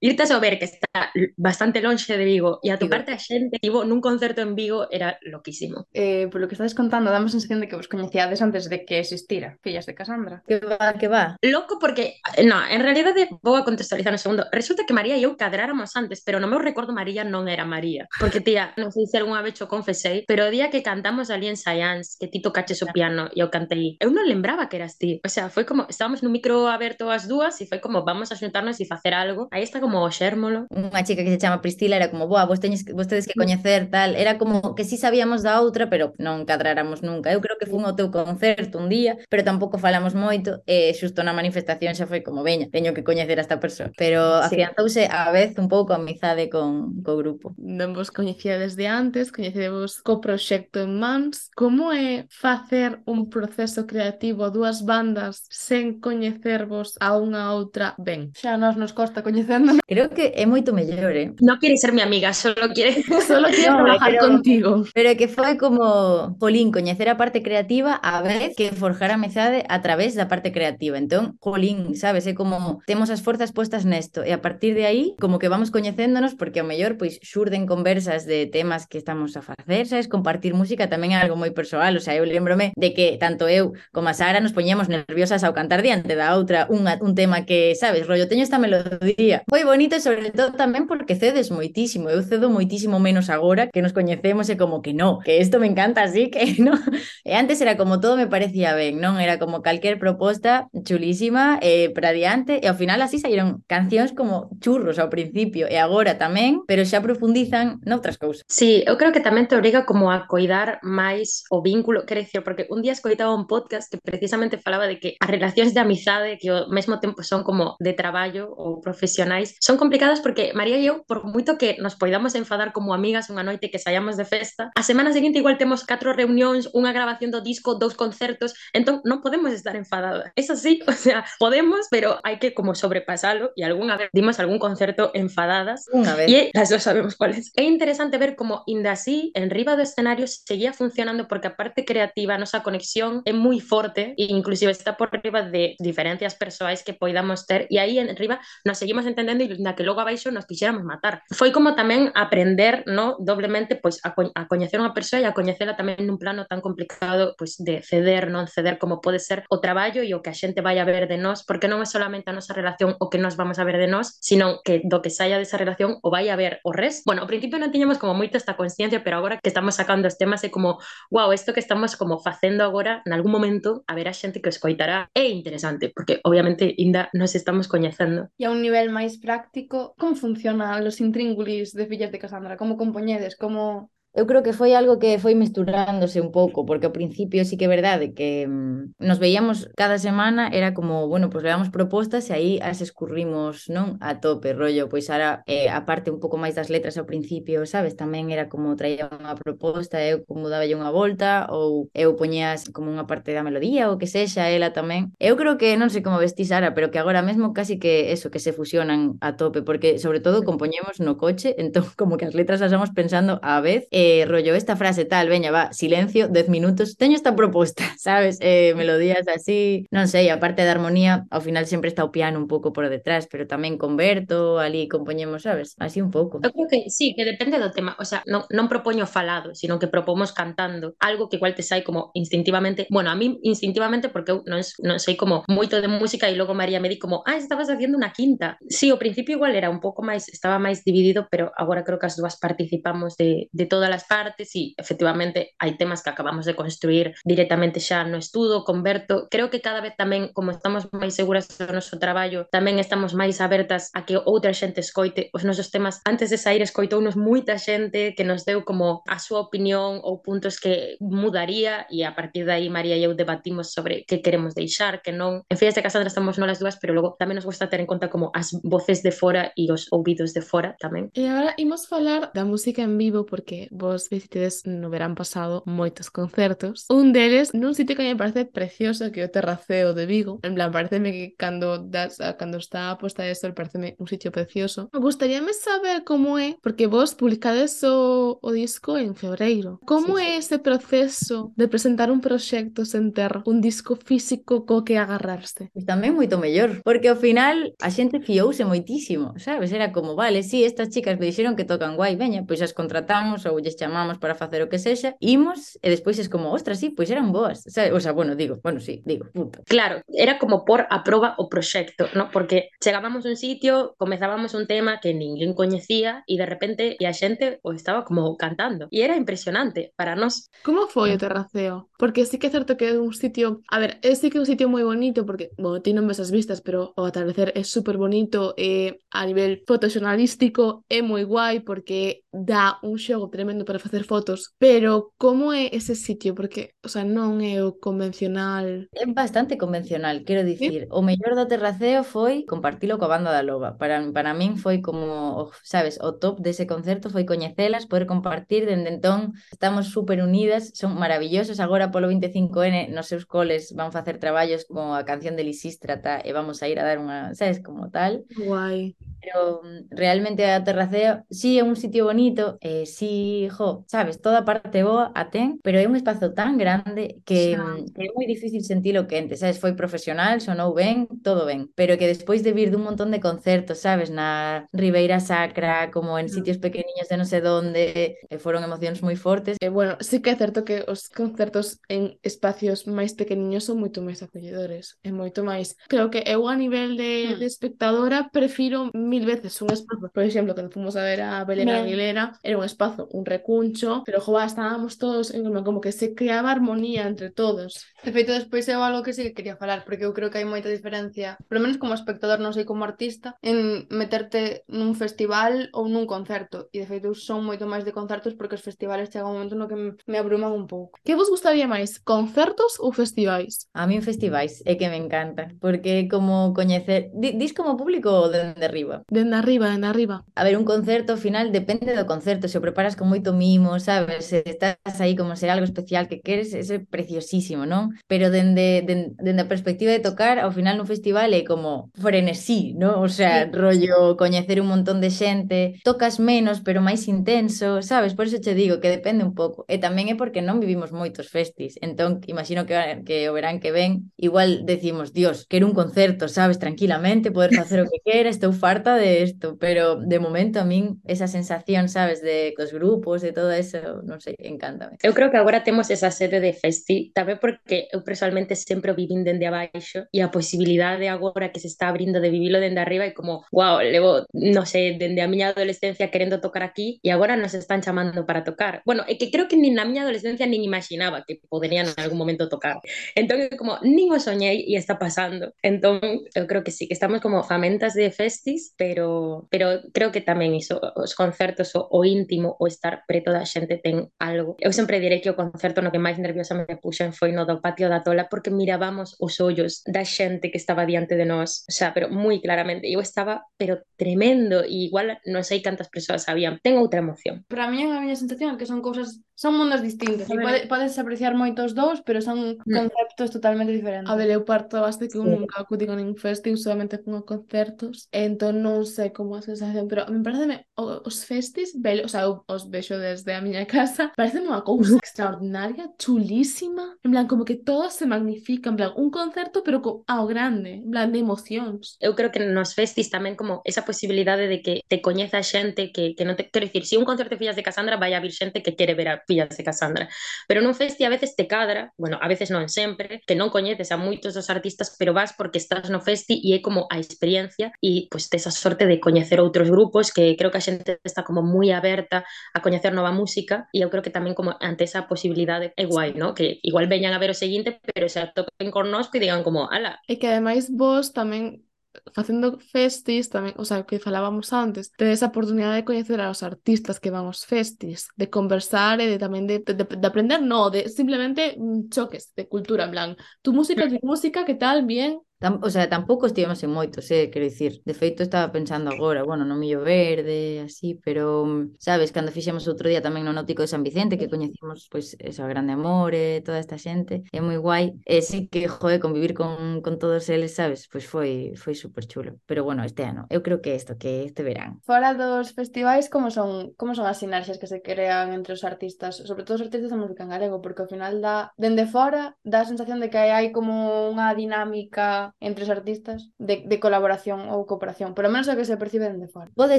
[0.00, 3.79] Irte a Sober, que está bastante lonxe de Vigo e a toparte a xente, tivo
[3.80, 5.86] tipo, nun concerto en Vigo, era loquísimo.
[5.92, 9.00] Eh, por lo que estás contando, damos sensación de que vos coñecíades antes de que
[9.00, 10.42] existira Fillas de Casandra.
[10.46, 11.36] Que va, que va.
[11.42, 14.44] Loco porque, no, en realidad vou a contextualizar un segundo.
[14.52, 18.08] Resulta que María e eu cadráramos antes, pero no meu recordo María non era María.
[18.20, 21.48] Porque, tía, non sei se algunha vez o confesei, pero o día que cantamos ali
[21.48, 24.98] en Science, que ti tocaches o piano e eu cantei, eu non lembraba que eras
[25.00, 25.20] ti.
[25.24, 28.36] O sea, foi como, estábamos nun micro aberto as dúas e foi como, vamos a
[28.36, 29.48] xuntarnos e facer algo.
[29.50, 30.66] Aí está como o xérmolo.
[30.70, 33.69] Unha chica que se chama Pristila era como, boa, vos teñes, vos tedes que coñecer
[33.70, 37.30] facer tal, era como que si sí sabíamos da outra, pero non cadraramos nunca.
[37.30, 41.22] Eu creo que fun ao teu concerto un día, pero tampouco falamos moito, e xusto
[41.22, 43.94] na manifestación xa foi como, veña, teño que coñecer a esta persoa.
[43.94, 47.54] Pero afianzouse a vez un pouco a amizade con co grupo.
[47.58, 51.54] Non vos coñecía desde antes, coñecedevos co proxecto en mans.
[51.54, 57.94] Como é facer un proceso creativo a dúas bandas sen coñecervos a unha a outra
[58.02, 58.34] ben?
[58.34, 59.78] Xa nos nos costa coñecendo.
[59.86, 61.28] Creo que é moito mellor, eh?
[61.38, 62.98] Non quere ser mi amiga, solo quere...
[63.30, 64.70] solo quiero No, trabajar pero- contigo.
[64.94, 69.64] Pero que foi como, jolín, coñecer a parte creativa a vez que forjar a amizade
[69.68, 70.96] a través da parte creativa.
[70.96, 75.12] Entón, jolín, sabes, é como temos as forzas postas nesto e a partir de aí
[75.20, 79.42] como que vamos coñecéndonos porque ao mellor pois xurden conversas de temas que estamos a
[79.42, 83.18] facer, sabes, compartir música tamén é algo moi persoal, o sea, eu lembrome de que
[83.20, 87.12] tanto eu como a Sara nos poñíamos nerviosas ao cantar diante da outra unha, un
[87.18, 89.42] tema que, sabes, rollo, teño esta melodía.
[89.50, 93.72] Foi bonito e sobre todo tamén porque cedes moitísimo, eu cedo moitísimo menos agora agora
[93.72, 96.76] que nos coñecemos e como que no, que isto me encanta así, que no.
[97.24, 99.16] E antes era como todo me parecía ben, non?
[99.16, 104.52] Era como calquer proposta chulísima eh, para diante e ao final así saíron cancións como
[104.60, 108.44] churros ao principio e agora tamén, pero xa profundizan noutras cousas.
[108.44, 112.44] Sí, eu creo que tamén te obriga como a coidar máis o vínculo, quero dicir,
[112.44, 116.36] porque un día escoitaba un podcast que precisamente falaba de que as relacións de amizade
[116.36, 120.86] que ao mesmo tempo son como de traballo ou profesionais son complicadas porque María e
[120.90, 124.74] eu, por moito que nos poidamos enfadar como amigas unha noite que saíamos de festa,
[124.74, 129.22] a semana seguinte igual temos catro reunións, unha grabación do disco, dous concertos, entón non
[129.22, 130.34] podemos estar enfadadas.
[130.34, 134.58] Es así, o sea, podemos, pero hai que como sobrepasalo e algunha vez dimos algún
[134.58, 136.28] concerto enfadadas Unha vez.
[136.30, 137.52] E las dos sabemos cuáles.
[137.56, 141.84] É interesante ver como inda así, en riba do escenario seguía funcionando porque a parte
[141.84, 146.82] creativa, a nosa conexión é moi forte e inclusive está por riba de diferencias persoais
[146.82, 150.32] que poidamos ter e aí en riba nos seguimos entendendo e na que logo abaixo
[150.32, 151.22] nos quixéramos matar.
[151.30, 155.76] Foi como tamén aprender, no, doblemente pois a, a coñecer unha persoa e a coñecela
[155.76, 160.00] tamén nun plano tan complicado pois de ceder, non ceder como pode ser o traballo
[160.00, 162.36] e o que a xente vai a ver de nós, porque non é solamente a
[162.36, 165.38] nosa relación o que nós vamos a ver de nós, sino que do que saia
[165.38, 167.02] desa relación o vai a ver o res.
[167.06, 170.16] Bueno, ao principio non tiñamos como moito esta consciencia, pero agora que estamos sacando os
[170.18, 170.80] temas é como,
[171.12, 175.10] wow, isto que estamos como facendo agora, en algún momento a xente que o escoitará,
[175.14, 178.28] é interesante, porque obviamente ainda nos estamos coñecendo.
[178.38, 182.58] E a un nivel máis práctico, como funcionan os intríngulis de fillas de Casandra?
[182.60, 182.76] Como
[183.12, 183.36] añades?
[183.36, 187.54] ¿Cómo, eu creo que foi algo que foi mesturándose un pouco, porque ao principio sí
[187.56, 191.70] que é verdade que mm, nos veíamos cada semana, era como, bueno, pois pues levamos
[191.70, 194.02] propostas e aí as escurrimos, non?
[194.02, 197.62] A tope, rollo, pois ara eh, a parte un pouco máis das letras ao principio,
[197.70, 197.94] sabes?
[197.94, 202.66] Tamén era como traía unha proposta, eu eh, como daballe unha volta ou eu poñías
[202.74, 205.14] como unha parte da melodía ou que sexa ela tamén.
[205.22, 208.34] Eu creo que non sei como vestís Sara, pero que agora mesmo casi que eso,
[208.34, 212.34] que se fusionan a tope, porque sobre todo compoñemos no coche, entón como que as
[212.34, 216.48] letras as vamos pensando á vez eh, rollo, esta frase tal, veña, va, silencio, 10
[216.48, 218.38] minutos, teño esta proposta, sabes?
[218.40, 222.40] Eh, melodías así, non sei, a parte da armonía, ao final sempre está o piano
[222.40, 225.76] un pouco por detrás, pero tamén con Berto, ali compoñemos, sabes?
[225.76, 226.40] Así un pouco.
[226.40, 229.76] Eu creo que sí, que depende do tema, o sea, non, non propoño falado, sino
[229.76, 234.32] que propomos cantando, algo que igual te sai como instintivamente, bueno, a mí instintivamente porque
[234.32, 237.36] eu non, non sei como moito de música e logo María me di como, ah,
[237.36, 238.56] estabas facendo unha quinta.
[238.70, 242.08] Sí, ao principio igual era un pouco máis, estaba máis dividido, pero agora creo que
[242.08, 246.54] as dúas participamos de, de todas as partes e efectivamente hai temas que acabamos de
[246.54, 249.26] construir directamente xa no estudo, converto.
[249.30, 253.42] Creo que cada vez tamén, como estamos máis seguras do noso traballo, tamén estamos máis
[253.42, 255.98] abertas a que outra xente escoite os nosos temas.
[256.06, 260.62] Antes de sair escoitounos moita xente que nos deu como a súa opinión ou puntos
[260.62, 265.02] que mudaría e a partir de aí María e eu debatimos sobre que queremos deixar,
[265.02, 265.42] que non.
[265.50, 268.06] En Fillas de Casandra estamos nolas dúas, pero logo tamén nos gusta ter en conta
[268.06, 271.10] como as voces de fora e os ouvidos de fora tamén.
[271.16, 276.12] E agora imos falar da música en vivo porque vos visitedes no verán pasado moitos
[276.12, 276.84] concertos.
[276.92, 280.38] Un deles nun sitio que me parece precioso que é o Terraceo de Vigo.
[280.44, 284.28] En plan, pareceme que cando, das, cando está a posta de sol pareceme un sitio
[284.30, 284.92] precioso.
[284.92, 289.80] Me gustaríame saber como é, porque vos publicades o, o disco en febreiro.
[289.88, 294.84] Como sí, é ese proceso de presentar un proxecto sen ter un disco físico co
[294.84, 295.72] que agarrarse?
[295.72, 299.72] E tamén moito mellor, porque ao final a xente fiouse moitísimo, sabes?
[299.72, 302.74] Era como, vale, si sí, estas chicas me dixeron que tocan guai, veña, pois as
[302.76, 306.82] contratamos ou lles chamamos para facer o que sexa, imos e despois es como, ostras,
[306.82, 307.62] sí, pois eran boas.
[307.66, 309.62] O sea, o sea bueno, digo, bueno, sí, digo, punto.
[309.66, 312.30] Claro, era como por a proba o proxecto, ¿no?
[312.30, 317.04] porque chegábamos a un sitio, comezábamos un tema que ninguén coñecía e de repente e
[317.06, 318.88] a xente o estaba como cantando.
[318.90, 320.50] E era impresionante para nós.
[320.66, 321.16] Como foi ah.
[321.16, 321.74] o terraceo?
[322.00, 323.62] Porque sí que é certo que é un sitio...
[323.70, 326.18] A ver, é sí que é un sitio moi bonito porque, bueno, ti non ves
[326.18, 331.28] as vistas, pero o atardecer é super bonito e eh, a nivel fotoxonalístico é moi
[331.28, 336.34] guai porque dá un xogo tremendo estupendo para facer fotos, pero como é ese sitio?
[336.34, 338.88] Porque, o sea, non é o convencional.
[338.92, 340.88] É bastante convencional, quero dicir, ¿Sí?
[340.90, 343.76] o mellor do terraceo foi compartilo coa banda da Loba.
[343.76, 348.90] Para para min foi como, sabes, o top dese concerto foi coñecelas, poder compartir dende
[348.90, 354.64] entón, estamos super unidas, son maravillosos agora polo 25N nos seus coles van facer traballos
[354.64, 358.24] como a canción de Lisístrata e vamos a ir a dar unha, sabes, como tal.
[358.34, 364.20] Guai pero mm, realmente a Terraceo sí é un sitio bonito, eh, sí, jo, sabes,
[364.20, 367.56] toda parte boa a ten, pero é un espazo tan grande que, sí.
[367.56, 371.98] Mm, que é moi difícil sentilo quente, sabes, foi profesional, sonou ben, todo ben, pero
[371.98, 376.34] que despois de vir dun montón de concertos, sabes, na Ribeira Sacra, como en mm.
[376.34, 379.60] sitios pequeniños de non sei donde, e eh, foron emocións moi fortes.
[379.60, 383.76] E, eh, bueno, sí que é certo que os concertos en espacios máis pequeniños son
[383.82, 385.76] moito máis acolledores, é moito máis.
[385.92, 390.54] Creo que eu a nivel de, de espectadora prefiro mil veces un espazo, por exemplo,
[390.54, 391.82] cando fomos a ver a Belén ben.
[391.82, 396.50] Aguilera, era un espazo, un recuncho, pero joa, estábamos todos en como que se creaba
[396.54, 397.84] armonía entre todos.
[398.06, 400.46] De feito, despois é algo que sí que quería falar, porque eu creo que hai
[400.46, 405.90] moita diferencia, pelo menos como espectador, non sei como artista, en meterte nun festival ou
[405.90, 406.70] nun concerto.
[406.70, 409.58] E de feito, eu son moito máis de concertos porque os festivales chega un momento
[409.58, 410.96] no que me abruman un pouco.
[411.02, 413.66] Que vos gustaría máis, concertos ou festivais?
[413.74, 417.10] A mí festivais é que me encanta, porque como coñecer...
[417.12, 420.24] Dis como público dende arriba, Dende arriba, dende arriba.
[420.34, 423.78] A ver, un concerto ao final depende do concerto, se o preparas con moito mimo,
[423.80, 427.96] sabes, se estás aí como ser algo especial que queres, ese é preciosísimo, non?
[428.10, 432.74] Pero dende, dende, dende a perspectiva de tocar, ao final nun festival é como frenesí,
[432.76, 433.00] non?
[433.00, 433.54] O sea, sí.
[433.54, 438.12] rollo coñecer un montón de xente, tocas menos, pero máis intenso, sabes?
[438.14, 439.64] Por iso che digo que depende un pouco.
[439.70, 442.74] E tamén é porque non vivimos moitos festis, entón imagino que,
[443.06, 447.80] que o verán que ven, igual decimos, dios, quero un concerto, sabes, tranquilamente, poder facer
[447.80, 452.22] o que quera, estou farta de isto, pero de momento a min esa sensación, sabes,
[452.22, 454.96] de cos grupos, de todo eso, non sei, encántame.
[455.02, 458.98] Eu creo que agora temos esa sede de festi, tamén porque eu personalmente sempre o
[458.98, 463.04] vivín dende abaixo e a posibilidade agora que se está abrindo de vivilo dende arriba
[463.06, 467.36] é como, wow, levo, non sei, dende a miña adolescencia querendo tocar aquí e agora
[467.36, 468.82] nos están chamando para tocar.
[468.84, 472.18] Bueno, é que creo que nin na miña adolescencia nin imaginaba que poderían en algún
[472.18, 472.80] momento tocar.
[473.14, 475.52] Entón, como, nin o soñei e está pasando.
[475.62, 476.00] Entón,
[476.34, 480.56] eu creo que sí, que estamos como famentas de festis, pero, pero creo que tamén
[480.56, 484.56] iso, os concertos, o, o íntimo, o estar preto da xente ten algo.
[484.56, 487.60] Eu sempre direi que o concerto no que máis nerviosa me puxen foi no do
[487.60, 491.74] patio da Tola porque mirábamos os ollos da xente que estaba diante de nós, o
[491.76, 492.88] sea, pero moi claramente.
[492.88, 496.56] Eu estaba, pero tremendo, e igual non sei cantas persoas habían.
[496.64, 497.44] Ten outra emoción.
[497.52, 500.58] Para mí, a miña sensación é que son cousas son mundos distintos ver, e pode,
[500.68, 502.76] podes apreciar moito os dous, pero son mm.
[502.76, 504.12] conceptos totalmente diferentes.
[504.12, 505.32] A ver, eu parto base que eu sí.
[505.32, 509.40] nunca acudí con nin festing, solamente con a concertos, e entón non sei como a
[509.40, 513.64] sensación, pero me parece os festis, velo, o sea, eu os vexo desde a miña
[513.64, 518.92] casa, parece unha cousa extraordinaria, chulísima, en plan, como que todo se magnifica, en plan,
[519.00, 521.96] un concerto, pero co, ao grande, en plan, de emocións.
[521.96, 526.12] Eu creo que nos festis tamén como esa posibilidade de que te coñeza xente que,
[526.12, 526.52] que non te...
[526.52, 528.76] Quero dicir, se si un concerto de fillas de Cassandra vai a vir xente que
[528.76, 530.10] quere ver a fillas de Cassandra.
[530.50, 533.94] Pero nun festi a veces te cadra, bueno, a veces non sempre, que non coñeces
[533.94, 537.70] a moitos dos artistas, pero vas porque estás no festi e é como a experiencia
[537.78, 540.98] e pois pues, tes a sorte de coñecer outros grupos que creo que a xente
[541.06, 544.82] está como moi aberta a coñecer nova música e eu creo que tamén como ante
[544.82, 546.34] esa posibilidade é guai, ¿no?
[546.34, 549.70] Que igual veñan a ver o seguinte, pero se atopen con nosco e digan como,
[549.70, 550.02] ala.
[550.10, 551.69] E que ademais vos tamén
[552.14, 557.00] facendo festis tamén, o sea, que falábamos antes, tedes a oportunidade de coñecer aos artistas
[557.00, 560.86] que van aos festis, de conversar e de tamén de, de, de aprender, no, de
[560.88, 563.10] simplemente mm, choques de cultura, en plan,
[563.42, 567.30] tu música, tu música, que tal, bien, Tam, o sea, tampouco estivemos en moitos, eh,
[567.32, 567.80] quero dicir.
[567.88, 572.92] De feito, estaba pensando agora, bueno, no Millo Verde, así, pero, sabes, cando fixemos outro
[572.92, 576.36] día tamén no Náutico de San Vicente, que coñecimos, pois, pues, eso, a Grande Amore,
[576.36, 577.96] eh, toda esta xente, é moi guai.
[578.04, 582.04] E sí que, joder, convivir con, con todos eles, sabes, pois pues foi foi super
[582.04, 582.36] chulo.
[582.44, 584.84] Pero, bueno, este ano, eu creo que isto, que este verán.
[584.84, 589.24] Fora dos festivais, como son como son as sinerxias que se crean entre os artistas,
[589.24, 592.60] sobre todo os artistas da música en galego, porque ao final da, dende fora, dá
[592.60, 597.68] a sensación de que hai como unha dinámica entre os artistas de, de colaboración ou
[597.68, 599.52] cooperación, pelo menos o que se percibe dende fora.
[599.54, 599.78] Pode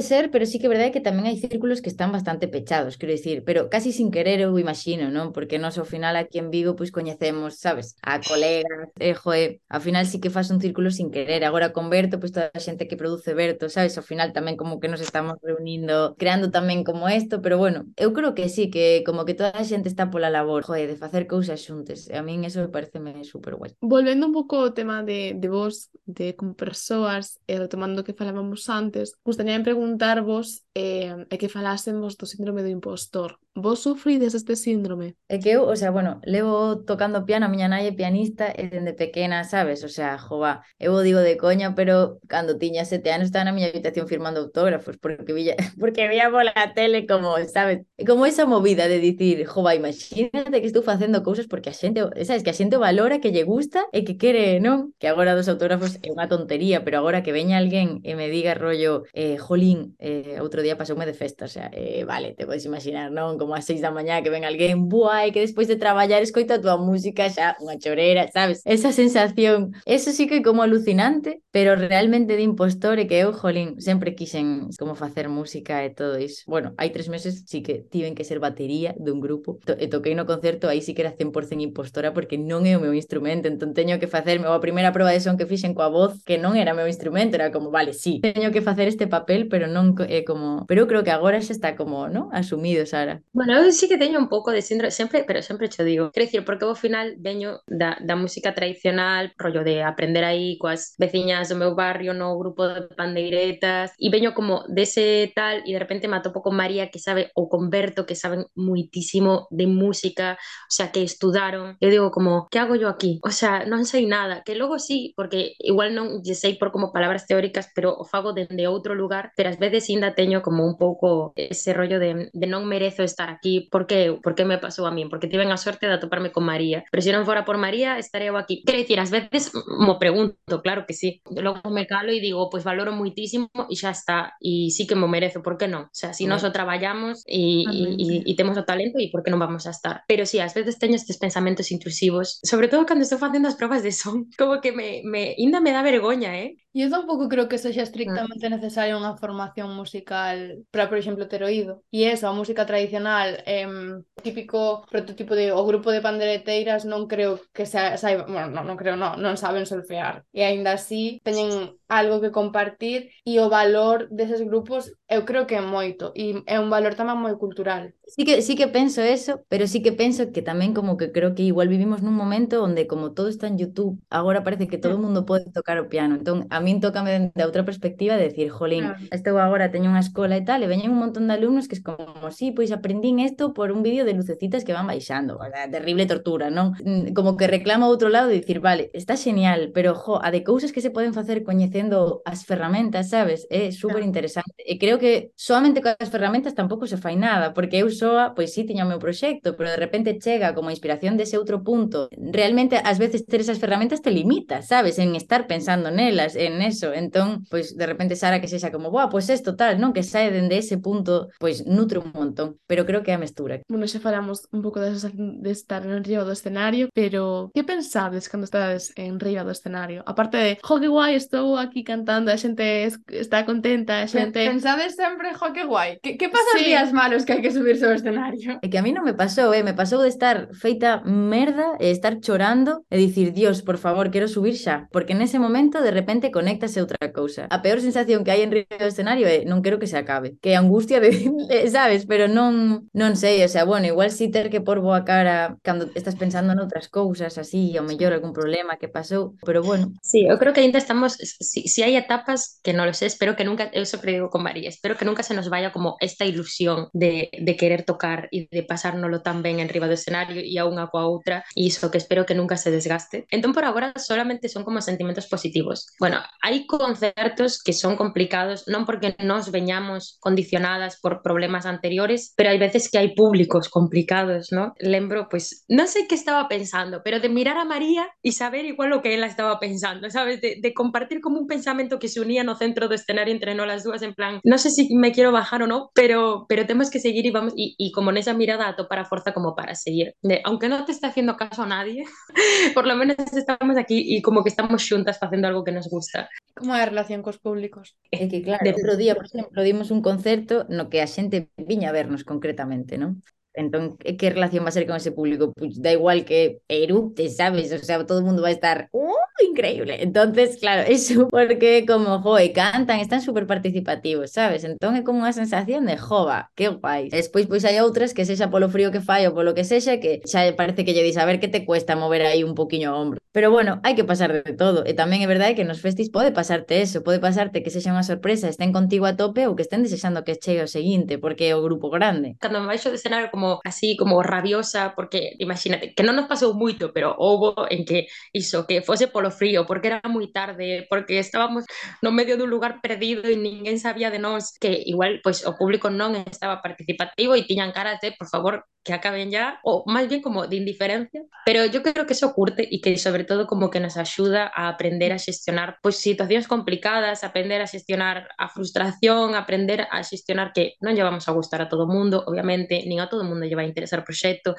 [0.00, 3.12] ser, pero sí que é verdade que tamén hai círculos que están bastante pechados, quero
[3.12, 5.36] dicir, pero casi sin querer eu imagino, non?
[5.36, 9.80] Porque nós ao final aquí en Vigo pois coñecemos, sabes, a colegas, e joe, ao
[9.84, 12.88] final sí que faz un círculo sin querer, agora con Berto, pois toda a xente
[12.88, 17.04] que produce Berto, sabes, ao final tamén como que nos estamos reunindo, creando tamén como
[17.12, 20.32] isto, pero bueno, eu creo que sí, que como que toda a xente está pola
[20.32, 23.74] labor, joe, de facer cousas xuntes, a min eso me parece super guai.
[23.80, 28.14] Volvendo un pouco ao tema de, de vos, de como persoas, e retomando o que
[28.14, 33.38] falábamos antes, gustaría preguntarvos eh, e que falásemos do síndrome do impostor.
[33.54, 35.14] Vos sufrides este síndrome?
[35.28, 38.72] É que eu, o sea, bueno, levo tocando piano, a miña nai é pianista e
[38.72, 39.84] dende pequena, sabes?
[39.84, 43.68] O sea, jova, eu digo de coña, pero cando tiña sete anos estaba na miña
[43.68, 47.84] habitación firmando autógrafos porque vía, porque vía pola tele como, sabes?
[48.06, 52.40] Como esa movida de dicir, jova, imagínate que estou facendo cousas porque a xente, sabes,
[52.40, 54.96] que a xente valora, que lle gusta e que quere, non?
[54.96, 58.56] Que agora dos autógrafos é unha tontería, pero agora que veña alguén e me diga
[58.56, 62.46] rollo, eh, jolín, eh, outro outro día pasoume de festa, o sea, eh, vale, te
[62.46, 63.36] podes imaginar, non?
[63.36, 66.62] Como ás seis da mañá que ven alguén, buai, que despois de traballar escoita a
[66.62, 68.62] túa música xa unha chorera, sabes?
[68.62, 73.34] Esa sensación, eso sí que é como alucinante, pero realmente de impostor e que eu,
[73.34, 76.46] jolín, sempre quixen como facer música e todo iso.
[76.46, 80.14] Bueno, hai tres meses sí que tiven que ser batería dun grupo to e toquei
[80.14, 83.74] no concerto, aí sí que era 100% impostora porque non é o meu instrumento, entón
[83.74, 86.70] teño que facerme a primeira proba de son que fixen coa voz que non era
[86.76, 90.51] meu instrumento, era como, vale, sí, teño que facer este papel, pero non é como
[90.68, 92.28] Pero eu creo que agora xa está como, non?
[92.32, 93.22] Asumido, Sara.
[93.32, 96.10] Bueno, eu sí que teño un pouco de síndrome, sempre, pero sempre cho digo.
[96.12, 100.94] Quero dicir, porque ao final veño da, da música tradicional, rollo de aprender aí coas
[100.98, 105.72] veciñas do meu barrio, no grupo de pandeiretas, e veño como dese de tal, e
[105.72, 109.66] de repente me atopo con María que sabe, ou con Berto que saben muitísimo de
[109.66, 110.36] música,
[110.68, 111.76] o sea, que estudaron.
[111.80, 113.20] Eu digo como, que hago yo aquí?
[113.22, 116.92] O sea, non sei nada, que logo sí, porque igual non lle sei por como
[116.92, 120.76] palabras teóricas, pero o fago dende outro lugar, pero ás veces ainda teño como un
[120.76, 124.84] pouco ese rollo de, de non merezo estar aquí, por que, por que me pasou
[124.84, 125.08] a min?
[125.08, 127.96] Porque tiven a sorte de atoparme con María, pero se si non fora por María,
[127.96, 128.62] estaré eu aquí.
[128.66, 131.22] Quero dicir, ás veces mo pregunto, claro que sí.
[131.30, 134.98] Logo me calo e digo, pois pues valoro muitísimo e xa está, e sí que
[134.98, 135.88] mo merezo, por que non?
[135.88, 139.30] O sea, si nós o traballamos e, e, e temos o talento e por que
[139.30, 140.02] non vamos a estar?
[140.10, 143.82] Pero sí, ás veces teño estes pensamentos intrusivos, sobre todo cando estou facendo as probas
[143.82, 146.56] de son, como que me, me inda me dá vergoña, eh?
[146.74, 147.88] Eu tampouco creo que sexa mm.
[147.88, 150.36] estrictamente necesaria unha formación musical
[150.72, 151.84] para, por exemplo, ter oído.
[151.92, 157.44] E esa, a música tradicional, em, típico prototipo de o grupo de pandereteiras non creo
[157.52, 160.24] que se saiba, bueno, non, non creo, non, non saben solfear.
[160.32, 165.60] E aínda así teñen algo que compartir e o valor deses grupos eu creo que
[165.60, 169.44] é moito e é un valor tamén moi cultural sí que, sí que penso eso,
[169.48, 172.84] pero sí que penso que tamén como que creo que igual vivimos nun momento onde
[172.84, 176.20] como todo está en YouTube, agora parece que todo o mundo pode tocar o piano.
[176.20, 180.36] Entón, a min tócame de outra perspectiva de decir, jolín, estou agora, teño unha escola
[180.36, 183.56] e tal, e veñen un montón de alumnos que es como, sí, pois aprendín isto
[183.56, 185.40] por un vídeo de lucecitas que van baixando.
[185.40, 186.76] O sea, terrible tortura, non?
[186.84, 190.44] Mm, como que reclama outro lado de dicir, vale, está genial, pero jo, a de
[190.44, 193.48] cousas que se poden facer coñecendo as ferramentas, sabes?
[193.48, 194.60] É super interesante.
[194.68, 198.66] E creo que solamente coas ferramentas tampouco se fai nada, porque eu soa, pois sí,
[198.66, 202.10] tiña o meu proxecto, pero de repente chega como inspiración dese outro punto.
[202.10, 204.98] Realmente, ás veces, ter esas ferramentas te limita, sabes?
[204.98, 206.90] En estar pensando nelas, en eso.
[206.90, 209.94] Entón, pois, de repente, Sara que sexa como, boa, pois isto tal, non?
[209.94, 212.58] Que sae dende ese punto, pois, nutre un montón.
[212.66, 213.62] Pero creo que é a mestura.
[213.70, 218.26] Bueno, xa falamos un pouco de, de estar en riba do escenario, pero que pensades
[218.26, 220.02] cando estades en riba do escenario?
[220.10, 224.42] Aparte de, jo, que guai, estou aquí cantando, a xente está contenta, a xente...
[224.42, 226.02] Pensades sempre jo, que guai.
[226.02, 226.66] Que, que pasa sí.
[226.66, 228.58] días malos que hai que subirse ao escenario?
[228.64, 229.60] Que a mí non me pasou, eh?
[229.60, 234.26] me pasou de estar feita merda e estar chorando e dicir, Dios, por favor, quero
[234.26, 237.46] subir xa, porque nese momento de repente conéctase outra cousa.
[237.52, 240.40] A peor sensación que hai en río do escenario é non quero que se acabe,
[240.40, 241.12] que angustia de,
[241.72, 245.56] sabes, pero non non sei, o sea, bueno, igual si ter que por boa cara
[245.62, 249.92] cando estás pensando noutras cousas así, ou mellor algún problema que pasou, pero bueno.
[250.02, 253.34] Sí, eu creo que ainda estamos si, si hai etapas que non lo sé, espero
[253.34, 256.24] que nunca, eu sempre digo con María, espero que nunca se nos vaya como esta
[256.28, 260.60] ilusión de, de querer tocar e de pasárnoslo tan ben en riba do escenario e
[260.60, 263.24] a unha coa outra e iso que espero que nunca se desgaste.
[263.32, 265.88] Entón por agora solamente son como sentimentos positivos.
[265.96, 272.52] Bueno, hai concertos que son complicados non porque nos veñamos condicionadas por problemas anteriores, pero
[272.52, 274.76] hai veces que hai públicos complicados, ¿no?
[274.76, 278.92] Lembro, pues, non sei que estaba pensando, pero de mirar a María e saber igual
[278.92, 280.44] lo que ela estaba pensando, sabes?
[280.44, 283.64] De, de compartir como un pensamento que se unía no centro do escenario entre no
[283.64, 286.66] las dúas en plan, non sei se si me quiero bajar ou non, pero, pero
[286.66, 289.54] temos que seguir e vamos, e, e como nesa mirada a topar a forza como
[289.54, 290.18] para seguir.
[290.22, 292.02] De, aunque non te está haciendo caso a nadie,
[292.76, 296.26] por lo menos estamos aquí e como que estamos xuntas facendo algo que nos gusta.
[296.58, 297.94] Como a relación cos públicos?
[298.10, 298.74] É que claro, de...
[298.74, 302.98] outro día, por exemplo, dimos un concerto no que a xente viña a vernos concretamente,
[302.98, 303.22] non?
[303.54, 305.52] Entón, que relación va a ser con ese público?
[305.52, 307.68] Pois da igual que erupte, sabes?
[307.72, 310.02] O sea, todo o mundo vai estar uh, increíble.
[310.02, 314.64] Entonces, claro, eso porque como, joe, cantan, están súper participativos, sabes?
[314.64, 317.10] Entón é como unha sensación de, jova, que guai.
[317.10, 320.22] Despois, pois hai outras que sexa polo frío que fai ou polo que sexa, que
[320.22, 322.98] xa parece que lle dis a ver que te cuesta mover aí un poquinho o
[322.98, 323.18] ombro.
[323.32, 324.84] Pero bueno, hai que pasar de todo.
[324.84, 328.04] E tamén é verdade que nos festis pode pasarte eso, pode pasarte que sexa unha
[328.04, 331.56] sorpresa, estén contigo a tope ou que estén desexando que chegue o seguinte, porque é
[331.56, 332.36] o grupo grande.
[332.38, 336.52] Cando me baixo de cenar como así, como rabiosa, porque imagínate, que non nos pasou
[336.52, 341.18] moito, pero houbo en que iso, que fose polo frío, porque era moi tarde, porque
[341.18, 341.64] estábamos
[342.04, 345.88] no medio dun lugar perdido e ninguén sabía de nós que igual pois o público
[345.90, 350.22] non estaba participativo e tiñan caras de, por favor, que acaben ya, ou máis bien
[350.22, 353.78] como de indiferencia, pero yo creo que eso curte e que sobre todo como que
[353.78, 359.86] nos axuda a aprender a xestionar pois situacións complicadas, aprender a xestionar a frustración, aprender
[359.90, 363.22] a xestionar que non lle vamos a gustar a todo mundo, obviamente, nin a todo
[363.24, 364.58] mundo lle vai interesar o proxecto,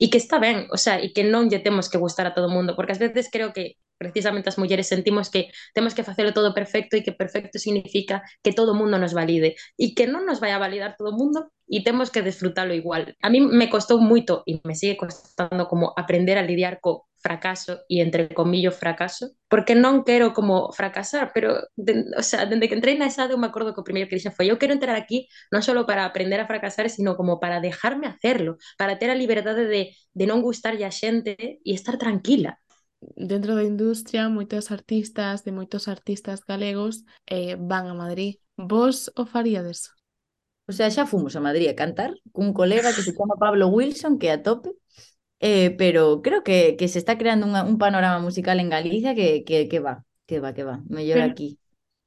[0.00, 2.48] e que está ben, o sea, e que non lle temos que gustar a todo
[2.48, 6.56] mundo, porque ás veces creo que precisamente as mulleres sentimos que temos que facelo todo
[6.56, 10.56] perfecto e que perfecto significa que todo mundo nos valide e que non nos vai
[10.56, 13.12] a validar todo o mundo e temos que disfrutalo igual.
[13.20, 17.84] A mí me costou moito e me sigue costando como aprender a lidiar co fracaso
[17.92, 22.74] e entre comillo fracaso, porque non quero como fracasar, pero de, o sea, dende que
[22.74, 25.28] entrei na ESADE me acordo que o primeiro que dixen foi eu quero entrar aquí
[25.52, 29.68] non só para aprender a fracasar, sino como para dejarme hacerlo, para ter a liberdade
[29.68, 32.56] de, de non gustarlle a xente e estar tranquila
[33.00, 38.36] dentro da industria moitas artistas de moitos artistas galegos eh, van a Madrid.
[38.56, 39.92] Vos o faríades?
[40.68, 44.20] O sea, xa fomos a Madrid a cantar cun colega que se chama Pablo Wilson,
[44.20, 44.70] que é a tope,
[45.40, 49.42] eh, pero creo que, que se está creando unha, un panorama musical en Galicia que,
[49.42, 51.58] que, que va, que va, que va, mellor pero, aquí.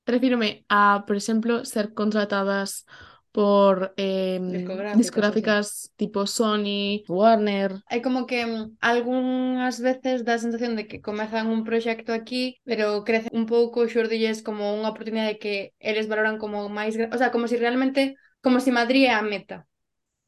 [0.05, 2.85] Refírome a, por exemplo, ser contratadas
[3.33, 5.65] por eh, Discográficas, discográficas
[5.97, 7.81] tipo Sony, Warner.
[7.89, 12.61] Hai como que mm, algunhas veces dá a sensación de que comezan un proxecto aquí,
[12.63, 17.33] pero crece un pouco, xurdilles como unha oportunidade que eles valoran como máis, o sea,
[17.33, 18.13] como si realmente,
[18.45, 19.65] como si Madrid é a meta.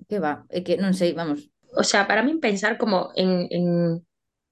[0.10, 1.46] Que va, é que non sei, vamos,
[1.76, 4.08] O sea, para mí pensar como en, en,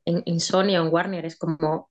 [0.06, 1.90] en, en Sony o en Warner es como,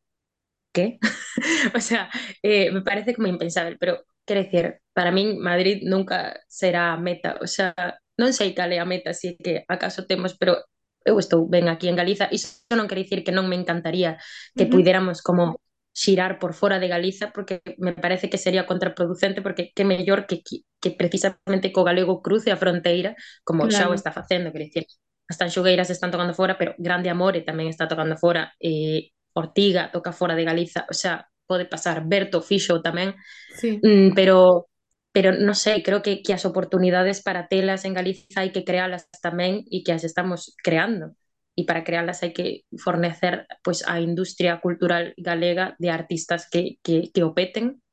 [0.73, 0.99] ¿qué?
[1.75, 2.11] o sea,
[2.43, 7.39] eh, me parece como impensable, pero quiero decir, para min Madrid nunca será a meta,
[7.41, 7.73] o sea,
[8.21, 10.61] non sei cal é a meta, si que acaso temos, pero
[11.03, 14.21] eu estou ben aquí en Galiza, iso non quer dicir que non me encantaría
[14.55, 14.73] que uh -huh.
[14.73, 15.59] puidéramos como
[15.93, 20.41] xirar por fora de Galiza porque me parece que sería contraproducente porque que mellor que,
[20.81, 23.13] que precisamente co galego cruce a fronteira
[23.45, 23.77] como claro.
[23.77, 24.85] xa o está facendo, quer dicir
[25.29, 30.13] as Xogueiras están tocando fora, pero Grande Amore tamén está tocando fora, eh, Ortiga toca
[30.13, 33.17] fora de Galiza, o sea, pode pasar, Berto Fixo tamén,
[33.57, 33.81] sí.
[33.81, 34.69] Mm, pero
[35.13, 39.09] pero non sei, creo que, que as oportunidades para telas en Galiza hai que crealas
[39.21, 41.13] tamén e que as estamos creando.
[41.53, 47.13] E para crealas hai que fornecer pois a industria cultural galega de artistas que, que,
[47.13, 47.85] que o peten.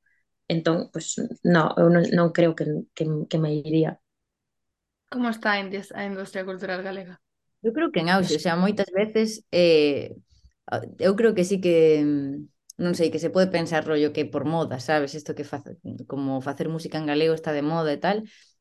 [0.47, 2.65] Entón, pois, no, eu non, non creo que,
[2.95, 3.99] que, que me iría.
[5.11, 7.19] Como está a industria cultural galega?
[7.59, 10.15] Eu creo que en auxe, o sea, moitas veces eh,
[11.03, 12.05] eu creo que sí que
[12.83, 15.13] non sei, que se pode pensar rollo que por moda, sabes?
[15.19, 15.77] Isto que face,
[16.11, 18.17] como facer música en galego está de moda e tal.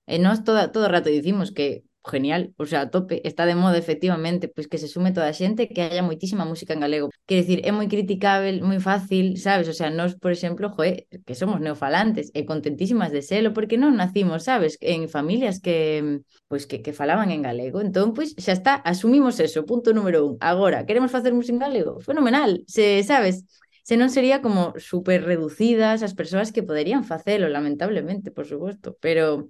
[0.09, 3.55] E nós todo, todo o rato dicimos que genial, o sea, a tope, está de
[3.55, 7.11] moda efectivamente, pois que se sume toda a xente, que haya moitísima música en galego.
[7.29, 9.69] Quer dicir, é moi criticável, moi fácil, sabes?
[9.69, 13.95] O sea, nós, por exemplo, joe, que somos neofalantes e contentísimas de selo, porque non
[14.01, 14.81] nacimos, sabes?
[14.81, 17.85] En familias que, pois que, que falaban en galego.
[17.85, 20.35] Entón, pois xa está, asumimos eso, punto número un.
[20.41, 22.01] Agora, queremos facer música en galego?
[22.01, 23.45] Fenomenal, se, sabes?
[23.89, 29.49] se non sería como super reducidas as persoas que poderían facelo, lamentablemente, por suposto, pero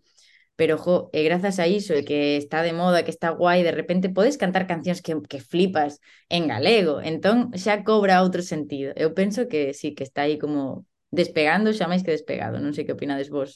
[0.59, 3.63] pero jo, eh, e grazas a iso e que está de moda, que está guai,
[3.67, 5.93] de repente podes cantar cancións que, que flipas
[6.37, 8.91] en galego, entón xa cobra outro sentido.
[9.05, 12.87] Eu penso que sí, que está aí como despegando xa máis que despegado, non sei
[12.87, 13.51] que opinades vos,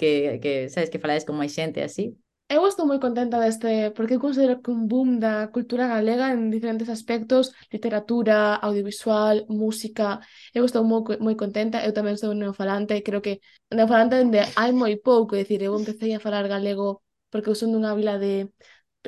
[0.00, 2.16] que, que sabes que falades con máis xente así.
[2.54, 6.50] Eu estou moi contenta deste, porque eu considero que un boom da cultura galega en
[6.50, 7.44] diferentes aspectos,
[7.74, 10.18] literatura, audiovisual, música,
[10.58, 13.34] eu estou moi, moi contenta, eu tamén sou neofalante, e creo que
[13.78, 16.86] neofalante dende hai moi pouco, é dicir, eu empecé a falar galego
[17.30, 18.50] porque eu son dunha vila de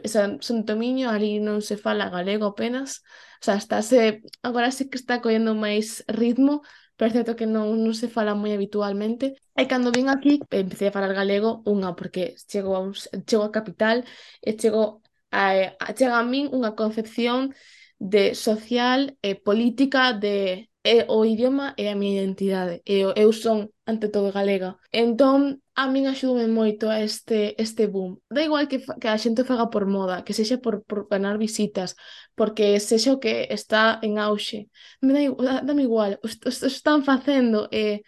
[0.05, 3.03] o sea, son Tomiño, ali non se fala galego apenas,
[3.43, 6.63] o sea, está se, agora sí que está collendo máis ritmo,
[7.03, 9.35] pero é certo que non, non se fala moi habitualmente.
[9.59, 12.95] E cando vin aquí, empecé a falar galego, unha, porque chego a, un,
[13.27, 14.07] chego a capital
[14.39, 15.03] e chego
[15.35, 17.51] a, a, chega a min unha concepción
[17.99, 23.75] de social e política de e, o idioma é a miña identidade e eu son
[23.83, 24.79] ante todo galega.
[24.95, 28.21] Entón a min axudume moito a este, este boom.
[28.29, 31.97] Da igual que, que a xente faga por moda, que sexa por, por ganar visitas,
[32.37, 34.69] porque sexa o que está en auxe.
[35.01, 37.99] Me da, dame igual, os, os, os están facendo e eh,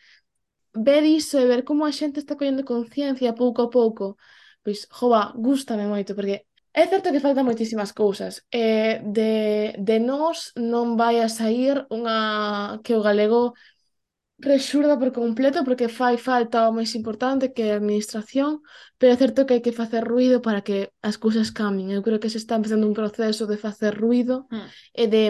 [0.74, 4.16] ver iso e ver como a xente está collendo conciencia pouco a pouco,
[4.64, 8.42] pois, jova, gústame moito, porque É certo que faltan moitísimas cousas.
[8.50, 12.18] Eh, de, de nós non vai a sair unha
[12.82, 13.54] que o galego
[14.44, 18.60] rexurda por completo porque fai falta o máis importante que a administración,
[18.98, 21.90] pero é certo que hai que facer ruido para que as cousas cambien.
[21.90, 24.68] Eu creo que se está empezando un proceso de facer ruido mm.
[24.92, 25.24] e de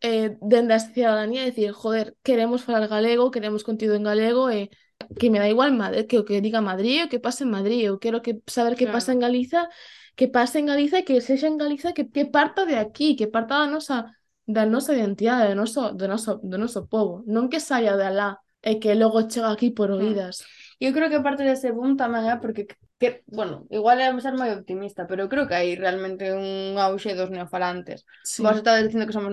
[0.00, 4.70] eh, dende a cidadanía decir, joder, queremos falar galego, queremos contido en galego e
[5.18, 7.80] que me da igual Madrid, que o que diga Madrid o que pase en Madrid,
[7.86, 8.98] eu quero que saber que claro.
[8.98, 9.70] pasa en Galiza,
[10.18, 13.26] que pase en Galiza e que sexa en Galiza que, que parta de aquí, que
[13.30, 14.10] parta da nosa
[14.48, 18.40] da nosa identidade, do noso, do noso, do noso povo, non que saia de alá
[18.62, 19.98] e que logo chega aquí por ah.
[19.98, 20.42] oídas.
[20.78, 24.50] Eu creo que parte dese boom tamén é porque que, bueno, igual é ser moi
[24.50, 28.02] optimista, pero eu creo que hai realmente un auxe dos neofalantes.
[28.26, 28.42] Sí.
[28.42, 29.30] Vos estades dicindo que somos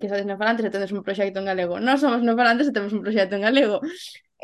[0.00, 1.78] que sabes neofalantes e tedes un proxecto en galego.
[1.78, 3.78] Non somos neofalantes e temos un proxecto en galego.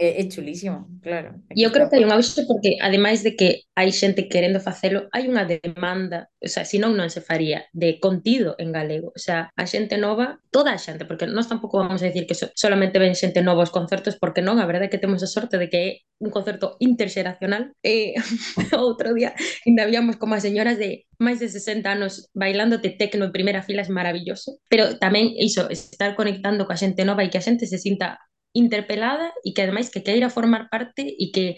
[0.01, 1.45] É, é chulísimo, claro.
[1.55, 5.13] E eu creo que hai un auxe porque, ademais de que hai xente querendo facelo,
[5.13, 9.13] hai unha demanda, o sea, senón non se faría, de contido en galego.
[9.13, 12.33] O sea, a xente nova, toda a xente, porque nós tampouco vamos a decir que
[12.33, 15.29] so, solamente ven xente nova os concertos, porque non, a verdade é que temos a
[15.29, 17.77] sorte de que é un concerto interxeracional.
[17.85, 18.25] E eh,
[18.81, 19.37] outro día
[19.69, 23.85] ainda víamos como as señoras de máis de 60 anos bailándote tecno en primeira fila
[23.85, 27.77] é maravilloso, pero tamén iso, estar conectando coa xente nova e que a xente se
[27.77, 28.17] sinta
[28.53, 31.57] interpelada e que ademais que queira formar parte e que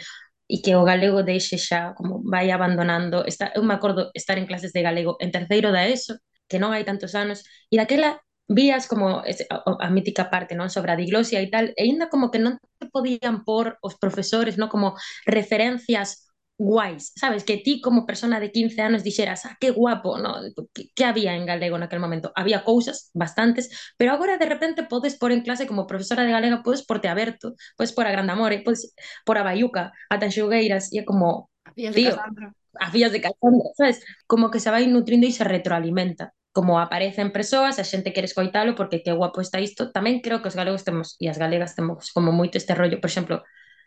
[0.53, 3.25] e que o galego deixe xa como vai abandonando.
[3.25, 6.21] Esta, eu me acordo estar en clases de galego en terceiro da ESO
[6.51, 7.41] que non hai tantos anos
[7.73, 8.21] e daquela
[8.53, 12.13] vías como ese, a, a mítica parte non sobre a diglosia e tal e ainda
[12.13, 14.93] como que non te podían por os profesores non como
[15.25, 16.29] referencias
[16.59, 20.37] guais, sabes, que ti como persona de 15 anos dixeras, ah, que guapo, no?
[20.73, 22.33] Que, que había en galego naquel momento?
[22.37, 26.63] Había cousas, bastantes, pero agora de repente podes por en clase como profesora de galega,
[26.63, 28.95] podes porte Aberto, podes por a Grandamore, eh, podes
[29.25, 32.15] por a Baiuca, a Tanxugueiras, e é como, Afías tío,
[32.81, 34.05] as fillas de Cassandra, sabes?
[34.27, 36.33] Como que se vai nutrindo e se retroalimenta.
[36.53, 39.93] Como aparecen persoas, a xente quere escoitalo porque que guapo está isto.
[39.93, 43.09] Tamén creo que os galegos temos e as galegas temos como moito este rollo, por
[43.09, 43.37] exemplo,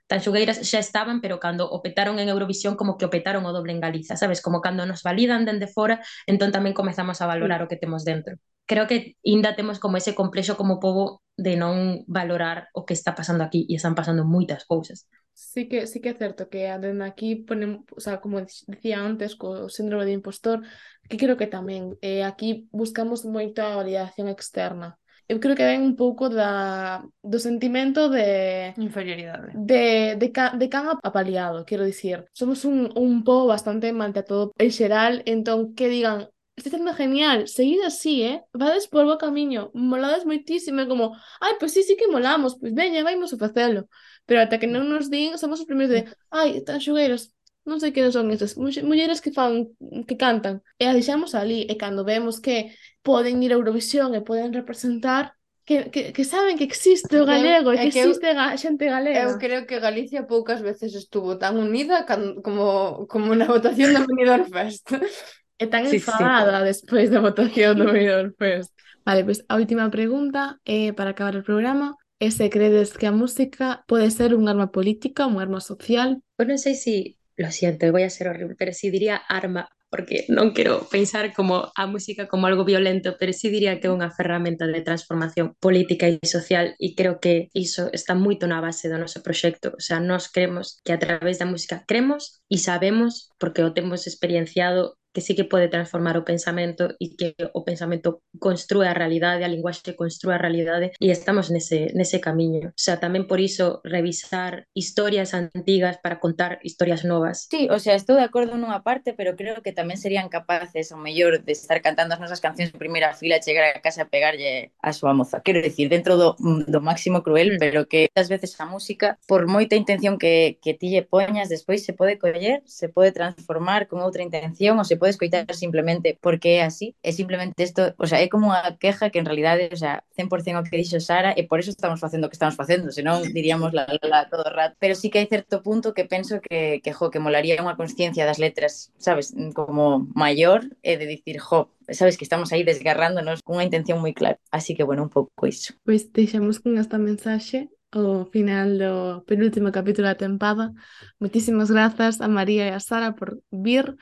[0.07, 3.73] Tanxugueiras xa estaban, pero cando o petaron en Eurovisión como que o petaron o doble
[3.73, 4.37] en Galiza, sabes?
[4.37, 8.37] Como cando nos validan dende fora, entón tamén comezamos a valorar o que temos dentro.
[8.69, 13.17] Creo que ainda temos como ese complexo como povo de non valorar o que está
[13.17, 15.09] pasando aquí e están pasando moitas cousas.
[15.33, 19.33] Sí que, sí que é certo que dende aquí ponen, o sea, como dicía antes
[19.33, 20.61] co síndrome de impostor,
[21.09, 25.81] que creo que tamén eh, aquí buscamos moito a validación externa eu creo que ven
[25.81, 28.73] un pouco da, do sentimento de...
[28.77, 29.51] Inferioridade.
[29.53, 32.25] De, de, ca, de can apaleado, quero dicir.
[32.33, 36.93] Somos un, un povo bastante mante a todo en xeral, entón que digan Está sendo
[36.93, 38.45] genial, seguid así, eh?
[38.53, 41.11] Vades por bo camiño, molades moitísimo, como,
[41.41, 43.89] ai, pois pues sí, sí que molamos, pois pues veña, vaimos a facelo.
[44.25, 46.01] Pero ata que non nos din, somos os primeiros de,
[46.31, 47.34] ai, tan xogueiros,
[47.65, 49.73] non sei que son esas, mulleres que fan,
[50.05, 54.21] que cantan, e a deixamos ali, e cando vemos que poden ir a Eurovisión e
[54.21, 55.33] poden representar,
[55.65, 58.85] que, que, que saben que existe o galego e que, que existe eu, a xente
[58.85, 59.25] galega.
[59.25, 64.05] Eu creo que Galicia poucas veces estuvo tan unida can, como, como na votación do
[64.05, 64.93] Benidorm Fest.
[65.55, 66.65] E tan sí, enfadada sí.
[66.67, 68.75] despois da votación do Benidorm Fest.
[69.07, 71.95] Vale, pois pues, a última pregunta é para acabar o programa.
[72.19, 76.19] É se credes que a música pode ser un arma política, un arma social?
[76.35, 79.69] Pois non sei se, si, lo siento, voy a ser horrible, pero sí diría arma,
[79.89, 83.95] porque non quero pensar como a música como algo violento, pero sí diría que é
[83.95, 88.91] unha ferramenta de transformación política e social e creo que iso está moito na base
[88.91, 89.71] do noso proxecto.
[89.77, 94.03] O sea, nós cremos que a través da música cremos e sabemos, porque o temos
[94.03, 99.47] experienciado que sí que pode transformar o pensamento e que o pensamento construe a realidade,
[99.47, 102.75] a linguaxe construe a realidade e estamos nese, nese camiño.
[102.75, 107.47] O sea, tamén por iso revisar historias antigas para contar historias novas.
[107.47, 110.99] Sí, o sea, estou de acordo nunha parte, pero creo que tamén serían capaces o
[110.99, 114.75] mellor de estar cantando as nosas cancións en primeira fila chegar a casa a pegarlle
[114.83, 115.39] a súa moza.
[115.39, 117.59] Quero dicir, dentro do, mm, do máximo cruel, mm.
[117.63, 121.87] pero que as veces a música, por moita intención que, que ti lle poñas, despois
[121.87, 126.17] se pode coller, se pode transformar con outra intención ou se pode pode coitar simplemente
[126.17, 129.69] porque é así, é simplemente isto, o sea, é como unha queja que en realidade,
[129.69, 132.57] o sea, 100% o que dixo Sara, e por eso estamos facendo o que estamos
[132.57, 135.93] facendo, senón diríamos la, la, la todo o rato, pero sí que hai certo punto
[135.93, 140.97] que penso que, que jo, que molaría unha consciencia das letras, sabes, como maior, e
[140.97, 144.41] de dicir, jo, sabes que estamos aí desgarrándonos cunha intención moi clara.
[144.49, 145.77] Así que, bueno, un pouco iso.
[145.85, 150.75] Pois deixamos con esta mensaxe o final do penúltimo capítulo da tempada.
[151.21, 153.95] Moitísimas grazas a María e a Sara por vir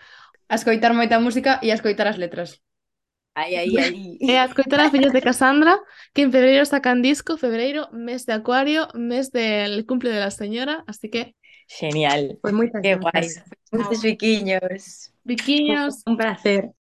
[0.47, 2.61] A escoitar moita música e a escoitar as letras.
[3.35, 4.17] Aí, aí, aí.
[4.19, 5.79] e a escoitar as fillas de Cassandra,
[6.13, 10.83] que en febreiro sacan disco, febreiro, mes de acuario, mes del cumple de la señora,
[10.85, 11.35] así que
[11.67, 12.37] Genial.
[12.41, 13.27] Pues muchas Qué guay.
[13.71, 15.11] Muchos biquiños.
[15.23, 16.71] biquiños, Un placer.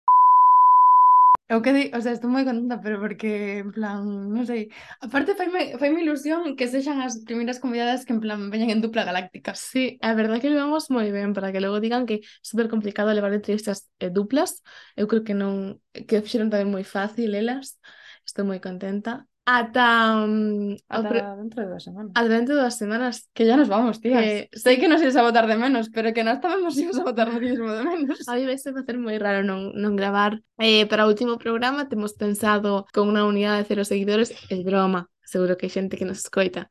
[1.53, 4.01] Eu que di, o sea, estou moi contenta, pero porque, en plan,
[4.35, 4.73] non sei,
[5.05, 9.05] aparte faime, faime ilusión que sexan as primeiras convidadas que, en plan, veñan en dupla
[9.05, 9.53] galáctica.
[9.53, 13.13] Sí, a verdad que levamos moi ben, para que logo digan que é super complicado
[13.13, 14.65] levar entrevistas eh, duplas,
[14.97, 15.77] eu creo que non,
[16.09, 17.77] que fixeron tamén moi fácil elas,
[18.25, 22.13] estou moi contenta ata, um, ata dentro de dúas semanas.
[22.15, 23.31] Ata dentro de dúas semanas.
[23.35, 24.23] Que ya nos vamos, tías.
[24.23, 26.99] Que, sei que nos ibas a votar de menos, pero que nós tamén nos ibas
[26.99, 28.23] a votar muchísimo de menos.
[28.29, 30.39] A mí vai ser facer moi raro non, non gravar.
[30.63, 35.11] Eh, para o último programa temos pensado con unha unidade de cero seguidores, é broma,
[35.27, 36.71] seguro que hai xente que nos escoita.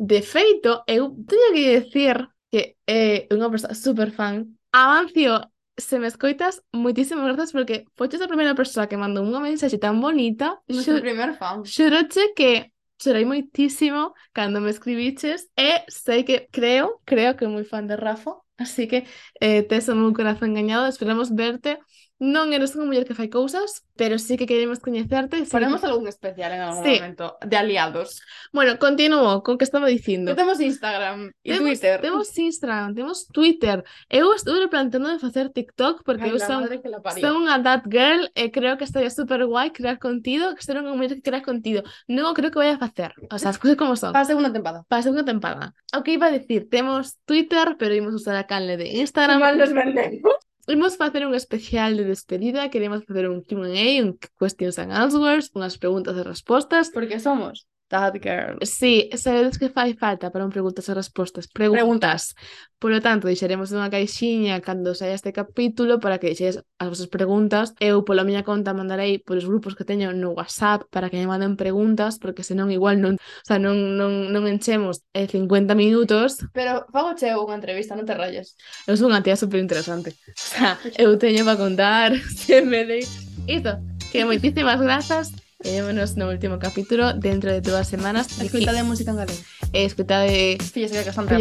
[0.00, 2.16] De feito, eu teño que dicir
[2.48, 4.56] que é unha persoa super fan.
[4.72, 5.36] Avancio
[5.80, 10.00] se me escoitas, moitísimas grazas porque foches a primeira persoa que mandou unha mensaxe tan
[10.00, 10.60] bonita.
[10.68, 11.64] Nuestro xo, primer fan.
[11.64, 17.64] Xoroche que chorei moitísimo cando me escribiches e sei que creo, creo que é moi
[17.64, 19.08] fan de Rafa, así que
[19.40, 21.80] eh, tes o meu corazón engañado, esperamos verte
[22.20, 25.40] non eres unha muller que fai cousas, pero sí que queremos coñecerte.
[25.40, 25.88] Sí Faremos que...
[25.88, 27.00] algún especial en algún sí.
[27.00, 28.20] momento de aliados.
[28.52, 30.36] Bueno, continuo con que estaba dicindo.
[30.36, 31.96] Temos Instagram e temos, Twitter.
[32.04, 33.84] Temos Instagram, temos Twitter.
[34.12, 36.68] Eu estuve planteando de facer TikTok porque Ay, eu son,
[37.16, 40.92] son unha that girl e creo que estaría super guai crear contido, que ser unha
[40.92, 41.88] muller que crea contido.
[42.04, 43.16] Non creo que vaya a facer.
[43.32, 44.12] O sea, as cousas como son.
[44.12, 44.84] Para a segunda tempada.
[44.92, 45.72] Para a segunda tempada.
[45.96, 49.40] O que iba a decir, temos Twitter, pero imos usar a canle de Instagram.
[49.40, 50.36] Mal nos vendemos.
[50.70, 55.76] Imos facer un especial de despedida, queremos facer un Q&A, un questions and answers, unhas
[55.76, 56.90] preguntas e respostas.
[56.94, 58.56] Porque somos That girl.
[58.62, 61.48] Sí, sabedes que fai falta para un preguntas e respostas.
[61.50, 62.36] Preguntas.
[62.78, 67.10] Por lo tanto, deixaremos unha caixiña cando saia este capítulo para que deixedes as vosas
[67.10, 67.74] preguntas.
[67.82, 71.58] Eu, pola miña conta, mandarei polos grupos que teño no WhatsApp para que me manden
[71.58, 76.46] preguntas, porque senón igual non, o sea, non, non, non enchemos eh, 50 minutos.
[76.54, 78.54] Pero fago che unha entrevista, non te rayes.
[78.86, 80.14] Eu sou unha tía superinteresante.
[80.30, 83.02] O sea, eu teño para contar, se me dei...
[83.50, 83.82] Isto,
[84.14, 88.40] que moitísimas grazas Veremos en el último capítulo dentro de dos semanas.
[88.40, 89.38] Escucha de música en galego.
[89.72, 90.58] Eh, de.
[90.72, 91.38] Sí, de Cassandra.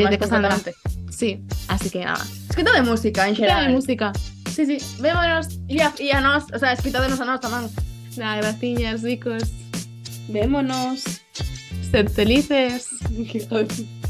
[0.58, 0.76] de
[1.10, 2.26] Sí, así que nada.
[2.50, 3.68] Escucha de música, en general.
[3.68, 4.12] de música.
[4.52, 4.78] Sí, sí.
[5.02, 5.48] Vémonos.
[5.68, 6.52] Y a, y a nos.
[6.54, 7.72] O sea, escucha de nos a nos también.
[8.18, 9.44] Nada, graciñas, chicos.
[10.28, 11.04] Vémonos.
[11.90, 12.90] Sed felices.